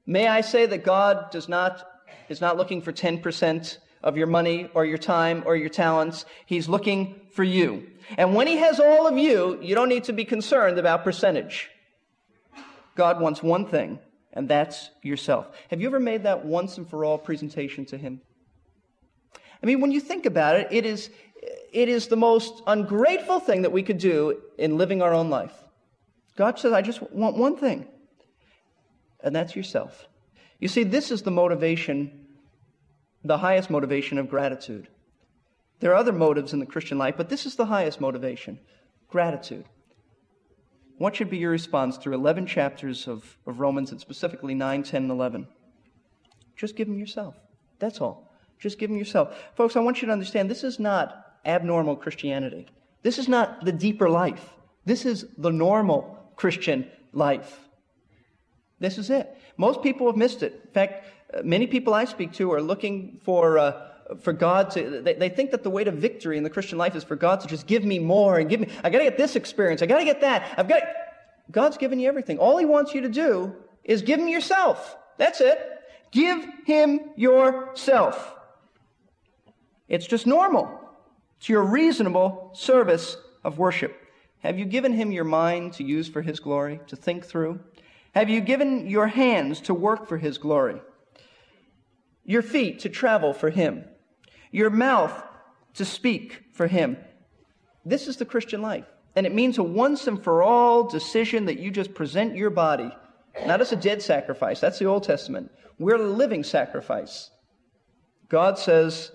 May 0.07 0.29
I 0.29 0.41
say 0.41 0.67
that 0.67 0.85
God 0.85 1.31
does 1.31 1.49
not, 1.49 1.87
is 2.29 2.41
not 2.41 2.57
looking 2.57 2.81
for 2.81 2.93
10% 2.93 3.79
of 4.03 4.17
your 4.17 4.29
money 4.29 4.71
or 4.73 4.85
your 4.85 4.99
time 4.99 5.43
or 5.47 5.57
your 5.57 5.69
talents. 5.69 6.25
He's 6.47 6.69
looking 6.69 7.21
for 7.33 7.43
you. 7.43 7.89
And 8.17 8.35
when 8.35 8.47
He 8.47 8.59
has 8.59 8.79
all 8.79 9.07
of 9.07 9.19
you, 9.19 9.59
you 9.61 9.75
don't 9.75 9.89
need 9.89 10.05
to 10.05 10.13
be 10.13 10.25
concerned 10.25 10.79
about 10.79 11.03
percentage. 11.03 11.69
God 12.95 13.21
wants 13.21 13.43
one 13.43 13.67
thing, 13.67 13.99
and 14.33 14.49
that's 14.49 14.91
yourself. 15.03 15.49
Have 15.71 15.81
you 15.81 15.89
ever 15.89 16.01
made 16.01 16.23
that 16.23 16.45
once 16.45 16.79
and 16.79 16.89
for 16.89 17.05
all 17.05 17.19
presentation 17.19 17.85
to 17.87 17.99
Him? 17.99 18.21
I 19.63 19.67
mean, 19.67 19.81
when 19.81 19.93
you 19.93 20.01
think 20.01 20.27
about 20.27 20.57
it, 20.57 20.69
it 20.71 20.87
is, 20.87 21.11
it 21.73 21.89
is 21.89 22.09
the 22.09 22.17
most 22.17 22.63
ungrateful 22.67 23.41
thing 23.41 23.63
that 23.63 23.73
we 23.73 23.83
could 23.83 23.99
do 23.99 24.41
in 24.59 24.77
living 24.77 25.03
our 25.03 25.15
own 25.15 25.31
life. 25.31 25.55
God 26.37 26.59
says, 26.59 26.73
I 26.73 26.83
just 26.83 27.03
want 27.13 27.37
one 27.37 27.57
thing, 27.57 27.87
and 29.21 29.35
that's 29.35 29.57
yourself. 29.57 30.07
You 30.61 30.69
see, 30.69 30.85
this 30.85 31.11
is 31.11 31.23
the 31.23 31.31
motivation, 31.31 32.27
the 33.25 33.39
highest 33.39 33.71
motivation 33.71 34.19
of 34.19 34.29
gratitude. 34.29 34.89
There 35.81 35.93
are 35.93 35.97
other 35.97 36.13
motives 36.13 36.53
in 36.53 36.59
the 36.59 36.67
Christian 36.67 36.99
life, 36.99 37.15
but 37.17 37.29
this 37.29 37.47
is 37.47 37.57
the 37.57 37.67
highest 37.67 38.01
motivation 38.01 38.59
gratitude. 39.09 39.65
What 40.99 41.15
should 41.15 41.29
be 41.29 41.37
your 41.37 41.51
response 41.51 41.97
through 41.97 42.15
11 42.15 42.47
chapters 42.47 43.07
of, 43.07 43.37
of 43.47 43.61
Romans, 43.61 43.91
and 43.91 44.01
specifically 44.01 44.55
9, 44.55 44.83
10, 44.83 45.03
and 45.03 45.11
11? 45.11 45.47
Just 46.57 46.75
give 46.75 46.89
them 46.89 46.99
yourself. 46.99 47.37
That's 47.79 48.01
all. 48.01 48.26
Just 48.59 48.79
give 48.79 48.91
them 48.91 48.99
yourself. 48.99 49.37
Folks, 49.55 49.77
I 49.77 49.81
want 49.81 50.01
you 50.01 50.07
to 50.07 50.13
understand 50.13 50.51
this 50.51 50.65
is 50.65 50.79
not 50.79 51.25
abnormal 51.45 51.97
Christianity. 51.97 52.67
This 53.03 53.19
is 53.19 53.29
not 53.29 53.65
the 53.65 53.73
deeper 53.73 54.09
life. 54.09 54.55
This 54.85 55.05
is 55.05 55.27
the 55.39 55.51
normal 55.51 56.33
Christian 56.37 56.91
life. 57.13 57.61
This 58.81 58.99
is 58.99 59.11
it. 59.11 59.37
Most 59.57 59.83
people 59.83 60.07
have 60.07 60.17
missed 60.17 60.43
it. 60.43 60.61
In 60.65 60.71
fact, 60.73 61.07
uh, 61.35 61.43
many 61.43 61.67
people 61.67 61.95
I 61.95 62.05
speak 62.05 62.33
to 62.35 62.53
are 62.53 62.63
looking 62.63 63.21
for. 63.25 63.59
Uh, 63.59 63.83
for 64.21 64.33
God 64.33 64.71
to, 64.71 65.01
they, 65.03 65.15
they, 65.15 65.29
think 65.29 65.51
that 65.51 65.65
the 65.65 65.71
way 65.71 65.83
to 65.83 65.91
victory 65.91 66.39
in 66.39 66.45
the 66.45 66.51
Christian 66.51 66.79
life 66.79 66.95
is 66.95 67.03
for 67.03 67.17
God 67.17 67.41
to 67.41 67.49
just 67.49 67.67
give 67.67 67.85
me 67.85 67.99
more 67.99 68.39
and 68.39 68.49
give 68.49 68.61
me, 68.61 68.69
I 68.85 68.89
gotta 68.89 69.03
get 69.03 69.17
this 69.17 69.35
experience, 69.35 69.83
I 69.83 69.87
gotta 69.87 70.05
get 70.05 70.21
that, 70.21 70.55
I've 70.57 70.69
got, 70.69 70.85
God's 71.51 71.77
given 71.77 71.99
you 71.99 72.07
everything. 72.07 72.39
All 72.39 72.57
He 72.57 72.65
wants 72.65 72.95
you 72.95 73.01
to 73.01 73.09
do 73.09 73.53
is 73.83 74.03
give 74.03 74.21
Him 74.21 74.29
yourself. 74.29 74.97
That's 75.19 75.41
it. 75.41 75.59
Give 76.13 76.47
Him 76.67 77.01
yourself. 77.17 78.36
It's 79.89 80.07
just 80.07 80.27
normal. 80.27 80.81
It's 81.39 81.49
your 81.49 81.63
reasonable 81.63 82.51
service 82.55 83.17
of 83.45 83.59
worship. 83.59 83.97
Have 84.41 84.59
you 84.59 84.65
given 84.65 84.93
Him 84.93 85.13
your 85.13 85.25
mind 85.25 85.75
to 85.75 85.85
use 85.85 86.09
for 86.09 86.23
His 86.23 86.41
glory, 86.41 86.81
to 86.89 86.97
think 86.97 87.25
through? 87.25 87.61
Have 88.15 88.31
you 88.31 88.41
given 88.41 88.89
your 88.89 89.07
hands 89.07 89.61
to 89.63 89.75
work 89.75 90.09
for 90.09 90.19
His 90.19 90.39
glory? 90.39 90.81
Your 92.25 92.43
feet 92.43 92.81
to 92.81 92.89
travel 92.89 93.33
for 93.33 93.51
Him? 93.51 93.85
your 94.57 94.71
mouth 94.71 95.23
to 95.75 95.85
speak 95.85 96.45
for 96.53 96.67
Him. 96.67 96.97
This 97.85 98.09
is 98.09 98.17
the 98.17 98.25
Christian 98.25 98.63
life. 98.63 98.87
And 99.15 99.27
it 99.27 99.35
means 99.35 99.59
a 99.59 99.63
once 99.63 100.07
and 100.07 100.23
for 100.23 100.43
all 100.43 100.85
decision 100.85 101.45
that 101.45 101.59
you 101.59 101.71
just 101.71 101.95
present 101.95 102.37
your 102.37 102.49
body, 102.49 102.91
not 103.47 103.61
as 103.61 103.73
a 103.73 103.77
dead 103.77 104.01
sacrifice. 104.01 104.59
That's 104.59 104.79
the 104.79 104.87
Old 104.87 105.05
Testament. 105.05 105.51
We're 105.79 105.97
a 105.97 106.03
living 106.03 106.43
sacrifice. 106.43 107.31
God 108.31 108.59
says 108.59 109.13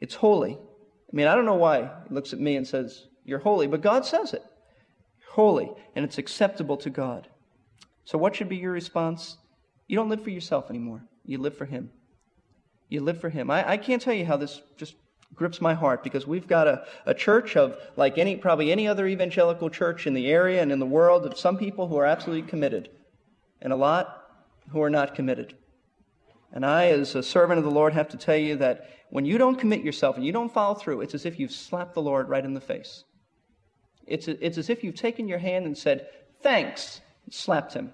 it's 0.00 0.14
holy. 0.14 0.52
I 0.52 1.16
mean, 1.16 1.26
I 1.26 1.34
don't 1.34 1.46
know 1.46 1.54
why 1.54 1.90
He 2.08 2.14
looks 2.14 2.32
at 2.32 2.40
me 2.40 2.56
and 2.56 2.66
says, 2.66 3.06
You're 3.24 3.38
holy, 3.38 3.66
but 3.66 3.80
God 3.80 4.04
says 4.04 4.32
it. 4.32 4.42
Holy, 5.30 5.70
and 5.94 6.04
it's 6.04 6.18
acceptable 6.18 6.76
to 6.78 6.90
God. 6.90 7.28
So, 8.04 8.18
what 8.18 8.34
should 8.34 8.48
be 8.48 8.56
your 8.56 8.72
response? 8.72 9.36
You 9.86 9.96
don't 9.96 10.08
live 10.08 10.22
for 10.22 10.30
yourself 10.30 10.70
anymore, 10.70 11.02
you 11.24 11.38
live 11.38 11.56
for 11.56 11.64
Him. 11.64 11.90
You 12.88 13.02
live 13.02 13.20
for 13.20 13.28
Him. 13.28 13.50
I, 13.50 13.70
I 13.70 13.76
can't 13.76 14.00
tell 14.00 14.14
you 14.14 14.24
how 14.24 14.36
this 14.36 14.62
just 14.76 14.94
grips 15.34 15.60
my 15.60 15.74
heart 15.74 16.02
because 16.02 16.26
we've 16.26 16.46
got 16.46 16.66
a, 16.66 16.84
a 17.06 17.14
church 17.14 17.56
of, 17.56 17.76
like 17.96 18.16
any, 18.18 18.36
probably 18.36 18.72
any 18.72 18.88
other 18.88 19.06
evangelical 19.06 19.68
church 19.68 20.06
in 20.06 20.14
the 20.14 20.28
area 20.28 20.62
and 20.62 20.72
in 20.72 20.78
the 20.78 20.86
world, 20.86 21.26
of 21.26 21.38
some 21.38 21.58
people 21.58 21.88
who 21.88 21.96
are 21.96 22.06
absolutely 22.06 22.48
committed, 22.48 22.88
and 23.60 23.72
a 23.72 23.76
lot 23.76 24.24
who 24.70 24.82
are 24.82 24.90
not 24.90 25.14
committed. 25.14 25.54
And 26.52 26.64
I, 26.64 26.86
as 26.86 27.14
a 27.14 27.22
servant 27.22 27.58
of 27.58 27.64
the 27.64 27.70
Lord, 27.70 27.92
have 27.92 28.08
to 28.08 28.16
tell 28.16 28.36
you 28.36 28.56
that 28.56 28.88
when 29.10 29.24
you 29.24 29.38
don't 29.38 29.58
commit 29.58 29.82
yourself 29.82 30.16
and 30.16 30.24
you 30.24 30.32
don't 30.32 30.52
follow 30.52 30.74
through, 30.74 31.02
it's 31.02 31.14
as 31.14 31.26
if 31.26 31.38
you've 31.38 31.52
slapped 31.52 31.94
the 31.94 32.02
Lord 32.02 32.28
right 32.28 32.44
in 32.44 32.54
the 32.54 32.60
face. 32.60 33.04
It's, 34.06 34.28
it's 34.28 34.58
as 34.58 34.70
if 34.70 34.82
you've 34.82 34.94
taken 34.94 35.28
your 35.28 35.38
hand 35.38 35.66
and 35.66 35.76
said, 35.76 36.08
Thanks, 36.42 37.00
and 37.24 37.34
slapped 37.34 37.74
him. 37.74 37.92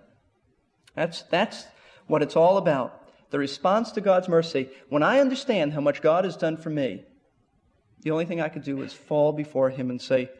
That's, 0.95 1.23
that's 1.23 1.67
what 2.07 2.23
it's 2.23 2.37
all 2.37 2.59
about. 2.59 3.01
The 3.31 3.38
response 3.38 3.93
to 3.93 4.01
God's 4.01 4.29
mercy. 4.29 4.69
When 4.88 5.03
I 5.03 5.19
understand 5.21 5.73
how 5.73 5.81
much 5.81 6.03
God 6.03 6.25
has 6.25 6.37
done 6.37 6.57
for 6.57 6.71
me, 6.71 7.05
the 8.03 8.11
only 8.11 8.27
thing 8.27 8.40
I 8.40 8.49
could 8.49 8.62
do 8.62 8.83
is 8.83 8.93
fall 8.93 9.33
before 9.33 9.71
Him 9.71 9.90
and 9.90 10.01
say, 10.01 10.31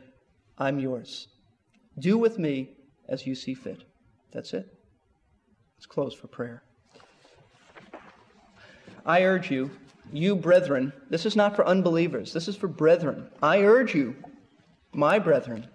I'm 0.59 0.79
yours. 0.79 1.29
Do 1.99 2.19
with 2.19 2.39
me 2.39 2.71
as 3.09 3.27
you 3.27 3.35
see 3.35 3.55
fit. 3.55 3.85
That's 4.33 4.53
it. 4.53 4.67
Let's 5.77 5.87
close 5.87 6.15
for 6.15 6.29
prayer. 6.29 6.63
I 9.05 9.23
urge 9.23 9.51
you, 9.51 9.71
you 10.13 10.37
brethren, 10.37 10.93
this 11.11 11.27
is 11.27 11.37
not 11.37 11.57
for 11.57 11.67
unbelievers, 11.67 12.33
this 12.33 12.49
is 12.49 12.57
for 12.57 12.69
brethren. 12.69 13.29
I 13.43 13.63
urge 13.63 13.95
you, 13.95 14.17
my 14.93 15.19
brethren, 15.19 15.67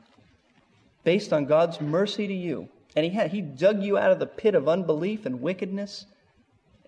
based 1.03 1.33
on 1.33 1.45
God's 1.45 1.79
mercy 1.81 2.27
to 2.27 2.33
you, 2.33 2.69
and 2.95 3.05
he, 3.05 3.11
had, 3.11 3.31
he 3.31 3.41
dug 3.41 3.83
you 3.83 3.97
out 3.97 4.11
of 4.11 4.19
the 4.19 4.25
pit 4.25 4.55
of 4.55 4.67
unbelief 4.67 5.25
and 5.25 5.41
wickedness 5.41 6.05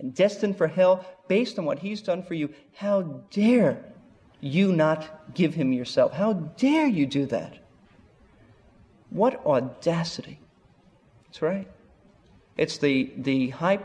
and 0.01 0.13
destined 0.15 0.57
for 0.57 0.67
hell 0.67 1.05
based 1.27 1.57
on 1.57 1.65
what 1.65 1.79
He's 1.79 2.01
done 2.01 2.23
for 2.23 2.33
you. 2.33 2.49
How 2.73 3.03
dare 3.29 3.85
you 4.41 4.73
not 4.73 5.33
give 5.33 5.53
Him 5.53 5.71
yourself? 5.71 6.11
How 6.11 6.33
dare 6.33 6.87
you 6.87 7.05
do 7.05 7.25
that? 7.27 7.57
What 9.11 9.45
audacity. 9.45 10.39
That's 11.27 11.41
right. 11.41 11.67
It's 12.57 12.77
the, 12.79 13.13
the 13.17 13.49
high, 13.49 13.79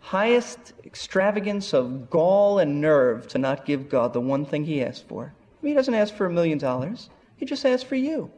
highest 0.00 0.72
extravagance 0.84 1.72
of 1.72 2.10
gall 2.10 2.58
and 2.58 2.80
nerve 2.80 3.28
to 3.28 3.38
not 3.38 3.64
give 3.64 3.88
God 3.88 4.12
the 4.12 4.20
one 4.20 4.44
thing 4.44 4.64
He 4.64 4.82
asked 4.82 5.06
for. 5.08 5.32
He 5.62 5.74
doesn't 5.74 5.94
ask 5.94 6.14
for 6.14 6.26
a 6.26 6.30
million 6.30 6.58
dollars, 6.58 7.10
He 7.36 7.46
just 7.46 7.64
asks 7.64 7.84
for 7.84 7.96
you. 7.96 8.30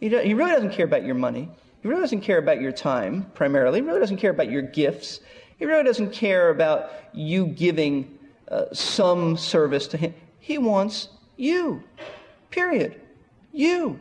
He, 0.00 0.08
do, 0.08 0.18
he 0.18 0.34
really 0.34 0.50
doesn't 0.50 0.72
care 0.72 0.84
about 0.84 1.04
your 1.04 1.14
money. 1.14 1.48
He 1.80 1.88
really 1.88 2.00
doesn't 2.00 2.22
care 2.22 2.38
about 2.38 2.60
your 2.60 2.72
time, 2.72 3.30
primarily. 3.34 3.80
He 3.80 3.86
really 3.86 4.00
doesn't 4.00 4.16
care 4.16 4.30
about 4.30 4.50
your 4.50 4.62
gifts. 4.62 5.20
He 5.58 5.64
really 5.64 5.84
doesn't 5.84 6.12
care 6.12 6.50
about 6.50 6.90
you 7.12 7.46
giving 7.46 8.18
uh, 8.48 8.64
some 8.72 9.36
service 9.36 9.86
to 9.88 9.96
him. 9.96 10.14
He 10.40 10.58
wants 10.58 11.08
you. 11.36 11.84
Period. 12.50 13.00
You. 13.52 14.00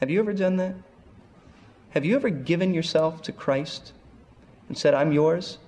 Have 0.00 0.10
you 0.10 0.18
ever 0.18 0.32
done 0.32 0.56
that? 0.56 0.74
Have 1.90 2.06
you 2.06 2.16
ever 2.16 2.30
given 2.30 2.72
yourself 2.72 3.20
to 3.22 3.32
Christ 3.32 3.92
and 4.72 4.78
said, 4.78 4.94
I'm 4.94 5.12
yours? 5.12 5.58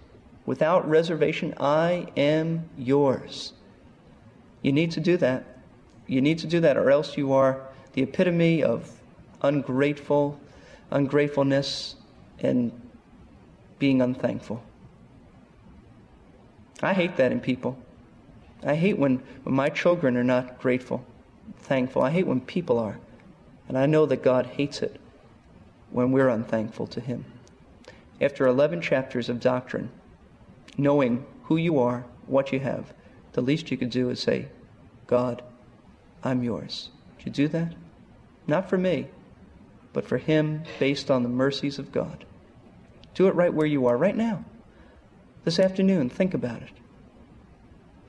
Without 0.47 0.88
reservation, 0.88 1.53
I 1.61 2.07
am 2.17 2.71
yours. 2.79 3.53
You 4.62 4.73
need 4.73 4.93
to 4.93 5.01
do 5.01 5.19
that. 5.19 5.45
You 6.07 6.23
need 6.23 6.38
to 6.38 6.47
do 6.47 6.59
that, 6.61 6.79
or 6.79 6.90
else 6.90 7.19
you 7.19 7.35
are 7.35 7.69
the 7.93 8.01
epitome 8.01 8.62
of 8.62 8.90
ungrateful, 9.43 10.40
ungratefulness, 10.90 11.97
and 12.38 12.73
being 13.79 14.01
unthankful. 14.01 14.62
I 16.83 16.95
hate 16.95 17.19
that 17.19 17.31
in 17.31 17.40
people. 17.40 17.77
I 18.64 18.75
hate 18.75 18.97
when, 18.97 19.17
when 19.43 19.55
my 19.55 19.69
children 19.69 20.17
are 20.17 20.25
not 20.25 20.59
grateful, 20.62 21.05
thankful. 21.59 22.01
I 22.01 22.11
hate 22.11 22.27
when 22.27 22.40
people 22.40 22.79
are. 22.79 22.99
And 23.69 23.77
I 23.77 23.85
know 23.85 24.07
that 24.07 24.23
God 24.23 24.47
hates 24.47 24.81
it 24.81 24.99
when 25.90 26.11
we're 26.11 26.31
unthankful 26.31 26.87
to 26.87 27.03
Him. 27.03 27.27
After 28.20 28.46
11 28.46 28.81
chapters 28.81 29.29
of 29.29 29.40
doctrine, 29.40 29.90
knowing 30.79 31.24
who 31.44 31.57
you 31.57 31.79
are, 31.79 32.05
what 32.27 32.53
you 32.53 32.61
have, 32.61 32.92
the 33.33 33.42
least 33.42 33.70
you 33.70 33.77
could 33.77 33.90
do 33.90 34.11
is 34.11 34.20
say, 34.20 34.48
God, 35.07 35.42
I'm 36.22 36.42
yours. 36.42 36.90
Did 37.18 37.27
you 37.27 37.33
do 37.33 37.48
that? 37.48 37.74
Not 38.46 38.68
for 38.68 38.79
me, 38.79 39.09
but 39.92 40.07
for 40.07 40.18
him 40.18 40.62
based 40.79 41.11
on 41.11 41.22
the 41.22 41.29
mercies 41.29 41.79
of 41.79 41.92
God. 41.92 42.24
Do 43.14 43.27
it 43.29 43.35
right 43.35 43.53
where 43.53 43.66
you 43.66 43.87
are, 43.87 43.96
right 43.96 44.16
now. 44.16 44.44
This 45.44 45.59
afternoon, 45.59 46.09
think 46.09 46.35
about 46.35 46.62
it. 46.62 46.72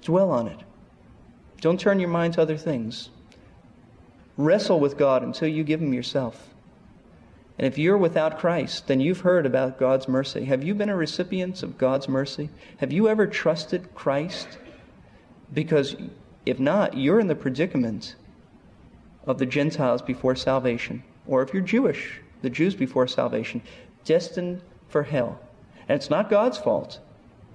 Dwell 0.02 0.32
on 0.32 0.48
it. 0.48 0.60
Don't 1.62 1.80
turn 1.80 2.00
your 2.00 2.10
mind 2.10 2.36
to 2.36 2.42
other 2.42 2.58
things. 2.58 3.10
Wrestle 4.38 4.80
with 4.80 4.98
God 4.98 5.24
until 5.24 5.48
you 5.48 5.64
give 5.64 5.82
Him 5.82 5.94
yourself. 5.94 6.55
And 7.58 7.66
if 7.66 7.78
you're 7.78 7.98
without 7.98 8.40
Christ, 8.40 8.88
then 8.88 9.00
you've 9.00 9.22
heard 9.22 9.46
about 9.46 9.80
God's 9.80 10.08
mercy. 10.08 10.46
Have 10.46 10.64
you 10.64 10.76
been 10.76 10.90
a 10.90 10.96
recipient 10.96 11.64
of 11.64 11.78
God's 11.78 12.10
mercy? 12.10 12.50
Have 12.78 12.92
you 12.92 13.08
ever 13.08 13.28
trusted 13.28 13.96
Christ? 13.96 14.58
Because 15.54 15.96
if 16.46 16.60
not, 16.60 16.98
you're 16.98 17.20
in 17.20 17.28
the 17.28 17.36
predicament 17.36 18.16
of 19.26 19.38
the 19.38 19.46
Gentiles 19.46 20.02
before 20.02 20.36
salvation 20.36 21.04
or 21.28 21.42
if 21.42 21.54
you're 21.54 21.64
Jewish, 21.64 22.20
the 22.42 22.50
Jews 22.50 22.76
before 22.76 23.08
salvation, 23.08 23.62
destined 24.04 24.62
for 24.88 25.04
hell. 25.04 25.40
And 25.88 25.96
it's 25.96 26.10
not 26.10 26.30
God's 26.30 26.58
fault. 26.58 27.00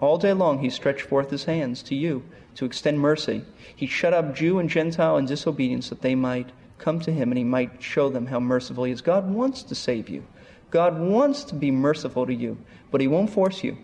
All 0.00 0.18
day 0.18 0.32
long, 0.32 0.60
He 0.60 0.70
stretched 0.70 1.02
forth 1.02 1.30
His 1.30 1.44
hands 1.44 1.82
to 1.84 1.94
you 1.94 2.24
to 2.56 2.64
extend 2.64 3.00
mercy. 3.00 3.44
He 3.74 3.86
shut 3.86 4.12
up 4.12 4.34
Jew 4.34 4.58
and 4.58 4.68
Gentile 4.68 5.16
in 5.16 5.26
disobedience 5.26 5.88
that 5.90 6.02
they 6.02 6.14
might 6.14 6.50
come 6.80 7.00
to 7.00 7.12
Him 7.12 7.30
and 7.30 7.38
He 7.38 7.44
might 7.44 7.82
show 7.82 8.08
them 8.08 8.26
how 8.26 8.40
merciful 8.40 8.84
He 8.84 8.92
is. 8.92 9.00
God 9.00 9.30
wants 9.30 9.62
to 9.64 9.74
save 9.74 10.08
you. 10.08 10.26
God 10.70 10.98
wants 10.98 11.44
to 11.44 11.54
be 11.54 11.70
merciful 11.70 12.26
to 12.26 12.34
you, 12.34 12.58
but 12.90 13.00
He 13.00 13.06
won't 13.06 13.30
force 13.30 13.62
you. 13.62 13.76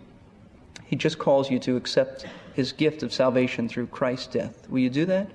He 0.85 0.95
just 0.95 1.19
calls 1.19 1.51
you 1.51 1.59
to 1.59 1.75
accept 1.75 2.25
His 2.53 2.71
gift 2.71 3.03
of 3.03 3.13
salvation 3.13 3.69
through 3.69 3.87
Christ's 3.87 4.27
death. 4.27 4.69
Will 4.69 4.79
you 4.79 4.89
do 4.89 5.05
that? 5.05 5.29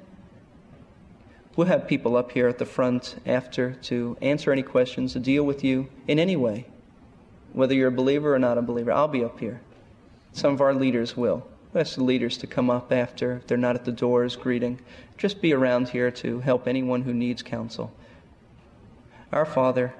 We'll 1.54 1.66
have 1.66 1.86
people 1.86 2.16
up 2.16 2.32
here 2.32 2.48
at 2.48 2.58
the 2.58 2.64
front 2.64 3.16
after 3.26 3.74
to 3.82 4.16
answer 4.22 4.52
any 4.52 4.62
questions, 4.62 5.12
to 5.12 5.20
deal 5.20 5.44
with 5.44 5.62
you 5.62 5.88
in 6.08 6.18
any 6.18 6.36
way. 6.36 6.66
Whether 7.52 7.74
you're 7.74 7.88
a 7.88 7.92
believer 7.92 8.34
or 8.34 8.38
not 8.38 8.56
a 8.56 8.62
believer, 8.62 8.90
I'll 8.90 9.08
be 9.08 9.22
up 9.22 9.38
here. 9.38 9.60
Some 10.32 10.54
of 10.54 10.62
our 10.62 10.72
leaders 10.72 11.14
will. 11.14 11.46
Ask 11.74 11.96
the 11.96 12.04
leaders 12.04 12.36
to 12.38 12.46
come 12.46 12.70
up 12.70 12.92
after, 12.92 13.36
if 13.36 13.46
they're 13.46 13.56
not 13.56 13.76
at 13.76 13.84
the 13.84 13.92
doors 13.92 14.36
greeting. 14.36 14.80
Just 15.16 15.40
be 15.40 15.52
around 15.52 15.88
here 15.88 16.10
to 16.10 16.40
help 16.40 16.68
anyone 16.68 17.02
who 17.02 17.14
needs 17.14 17.42
counsel. 17.42 17.92
Our 19.32 19.46
Father, 19.46 19.94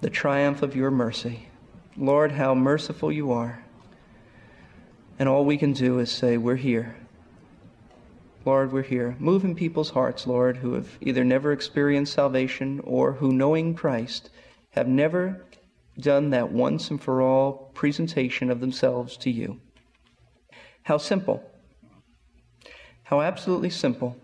the 0.00 0.10
triumph 0.10 0.62
of 0.62 0.76
your 0.76 0.90
mercy. 0.90 1.48
Lord, 1.96 2.32
how 2.32 2.54
merciful 2.54 3.10
you 3.10 3.32
are. 3.32 3.64
And 5.18 5.28
all 5.28 5.44
we 5.44 5.56
can 5.56 5.72
do 5.72 5.98
is 5.98 6.10
say, 6.10 6.36
We're 6.36 6.56
here. 6.56 6.96
Lord, 8.44 8.72
we're 8.72 8.82
here. 8.82 9.16
Move 9.18 9.44
in 9.44 9.54
people's 9.54 9.90
hearts, 9.90 10.26
Lord, 10.26 10.58
who 10.58 10.74
have 10.74 10.98
either 11.00 11.24
never 11.24 11.52
experienced 11.52 12.12
salvation 12.12 12.80
or 12.84 13.12
who, 13.12 13.32
knowing 13.32 13.74
Christ, 13.74 14.28
have 14.72 14.86
never 14.86 15.42
done 15.98 16.30
that 16.30 16.52
once 16.52 16.90
and 16.90 17.00
for 17.00 17.22
all 17.22 17.70
presentation 17.72 18.50
of 18.50 18.60
themselves 18.60 19.16
to 19.18 19.30
you. 19.30 19.60
How 20.84 20.98
simple. 20.98 21.42
How 23.02 23.20
absolutely 23.22 23.70
simple. 23.70 24.16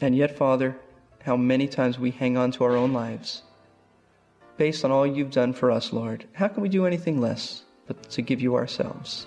And 0.00 0.16
yet, 0.16 0.36
Father, 0.36 0.76
how 1.24 1.36
many 1.36 1.68
times 1.68 1.98
we 1.98 2.10
hang 2.10 2.36
on 2.36 2.52
to 2.52 2.64
our 2.64 2.76
own 2.76 2.92
lives 2.92 3.42
based 4.56 4.84
on 4.84 4.92
all 4.92 5.06
you've 5.06 5.30
done 5.30 5.52
for 5.52 5.70
us, 5.70 5.92
Lord. 5.92 6.24
How 6.34 6.46
can 6.46 6.62
we 6.62 6.68
do 6.68 6.86
anything 6.86 7.20
less 7.20 7.62
but 7.86 8.10
to 8.10 8.22
give 8.22 8.40
you 8.40 8.54
ourselves? 8.54 9.26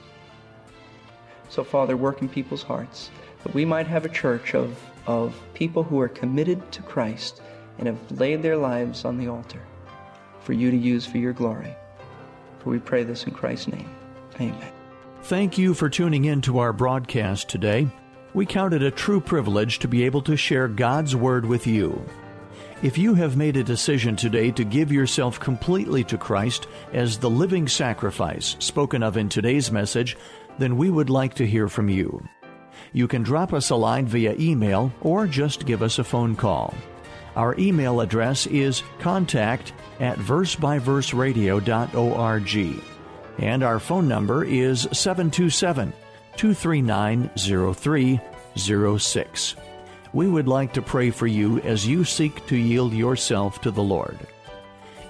So, 1.50 1.64
Father, 1.64 1.98
work 1.98 2.22
in 2.22 2.30
people's 2.30 2.64
hearts 2.64 3.10
that 3.44 3.54
we 3.54 3.66
might 3.66 3.88
have 3.88 4.06
a 4.06 4.10
church 4.10 4.56
of, 4.56 4.80
of 5.08 5.38
people 5.54 5.84
who 5.84 6.00
are 6.00 6.08
committed 6.08 6.72
to 6.72 6.82
Christ 6.82 7.42
and 7.78 7.88
have 7.88 8.20
laid 8.20 8.42
their 8.42 8.58
lives 8.58 9.04
on 9.04 9.18
the 9.18 9.28
altar 9.28 9.62
for 10.40 10.54
you 10.54 10.72
to 10.72 10.78
use 10.78 11.06
for 11.06 11.18
your 11.18 11.34
glory. 11.34 11.76
For 12.60 12.70
we 12.70 12.80
pray 12.80 13.04
this 13.04 13.26
in 13.26 13.34
Christ's 13.34 13.68
name. 13.68 13.90
Amen. 14.40 14.85
Thank 15.26 15.58
you 15.58 15.74
for 15.74 15.90
tuning 15.90 16.26
in 16.26 16.42
to 16.42 16.60
our 16.60 16.72
broadcast 16.72 17.50
today. 17.50 17.88
We 18.36 18.46
count 18.46 18.76
it 18.76 18.84
a 18.84 18.92
true 18.92 19.20
privilege 19.20 19.80
to 19.80 19.88
be 19.88 20.04
able 20.04 20.22
to 20.22 20.38
share 20.38 20.68
God's 20.68 21.16
Word 21.16 21.48
with 21.48 21.66
you. 21.66 22.06
If 22.84 23.00
you 23.00 23.16
have 23.16 23.36
made 23.36 23.58
a 23.58 23.64
decision 23.64 24.16
today 24.16 24.52
to 24.52 24.64
give 24.64 24.92
yourself 24.92 25.40
completely 25.40 26.04
to 26.04 26.20
Christ 26.20 26.68
as 26.94 27.18
the 27.18 27.32
living 27.32 27.68
sacrifice 27.68 28.56
spoken 28.60 29.02
of 29.02 29.18
in 29.18 29.28
today's 29.28 29.72
message, 29.72 30.16
then 30.60 30.78
we 30.78 30.92
would 30.92 31.10
like 31.10 31.34
to 31.34 31.48
hear 31.48 31.70
from 31.70 31.90
you. 31.90 32.24
You 32.94 33.08
can 33.08 33.24
drop 33.24 33.52
us 33.52 33.72
a 33.72 33.76
line 33.76 34.06
via 34.06 34.36
email 34.38 34.94
or 35.02 35.26
just 35.26 35.66
give 35.66 35.82
us 35.82 35.98
a 35.98 36.04
phone 36.04 36.36
call. 36.36 36.72
Our 37.36 37.56
email 37.58 38.00
address 38.00 38.46
is 38.46 38.84
contact 39.00 39.74
at 40.00 40.20
versebyverseradio.org. 40.20 42.95
And 43.38 43.64
our 43.64 43.80
phone 43.80 44.08
number 44.08 44.44
is 44.44 44.88
727 44.92 45.94
239 46.38 47.30
0306. 47.36 49.56
We 50.14 50.28
would 50.28 50.48
like 50.48 50.74
to 50.74 50.82
pray 50.82 51.12
for 51.12 51.28
you 51.28 51.60
as 51.60 51.88
you 51.88 52.06
seek 52.06 52.46
to 52.48 52.56
yield 52.56 52.94
yourself 52.94 53.62
to 53.62 53.72
the 53.72 53.84
Lord. 53.84 54.18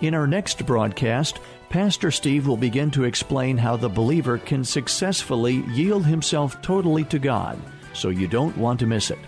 In 0.01 0.15
our 0.15 0.27
next 0.27 0.65
broadcast, 0.65 1.39
Pastor 1.69 2.11
Steve 2.11 2.47
will 2.47 2.57
begin 2.57 2.91
to 2.91 3.03
explain 3.03 3.57
how 3.57 3.75
the 3.75 3.89
believer 3.89 4.37
can 4.37 4.63
successfully 4.63 5.63
yield 5.73 6.05
himself 6.05 6.61
totally 6.61 7.03
to 7.05 7.19
God, 7.19 7.59
so 7.93 8.09
you 8.09 8.27
don't 8.27 8.57
want 8.57 8.79
to 8.79 8.87
miss 8.87 9.11
it. 9.11 9.19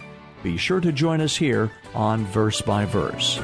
Be 0.43 0.57
sure 0.57 0.79
to 0.79 0.91
join 0.91 1.21
us 1.21 1.35
here 1.35 1.71
on 1.93 2.25
Verse 2.25 2.61
by 2.61 2.85
Verse. 2.85 3.39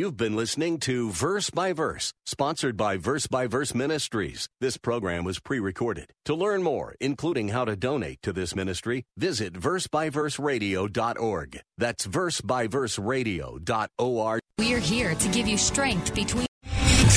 You've 0.00 0.16
been 0.16 0.34
listening 0.34 0.78
to 0.88 1.10
Verse 1.10 1.50
by 1.50 1.74
Verse, 1.74 2.14
sponsored 2.24 2.74
by 2.74 2.96
Verse 2.96 3.26
by 3.26 3.46
Verse 3.46 3.74
Ministries. 3.74 4.48
This 4.58 4.78
program 4.78 5.24
was 5.24 5.40
pre 5.40 5.60
recorded. 5.60 6.14
To 6.24 6.34
learn 6.34 6.62
more, 6.62 6.94
including 7.02 7.48
how 7.48 7.66
to 7.66 7.76
donate 7.76 8.22
to 8.22 8.32
this 8.32 8.56
ministry, 8.56 9.04
visit 9.18 9.52
versebyverseradio.org. 9.52 11.60
That's 11.76 12.06
versebyverseradio.org. 12.06 14.40
We're 14.58 14.78
here 14.78 15.14
to 15.14 15.28
give 15.28 15.46
you 15.46 15.58
strength 15.58 16.14
between. 16.14 16.46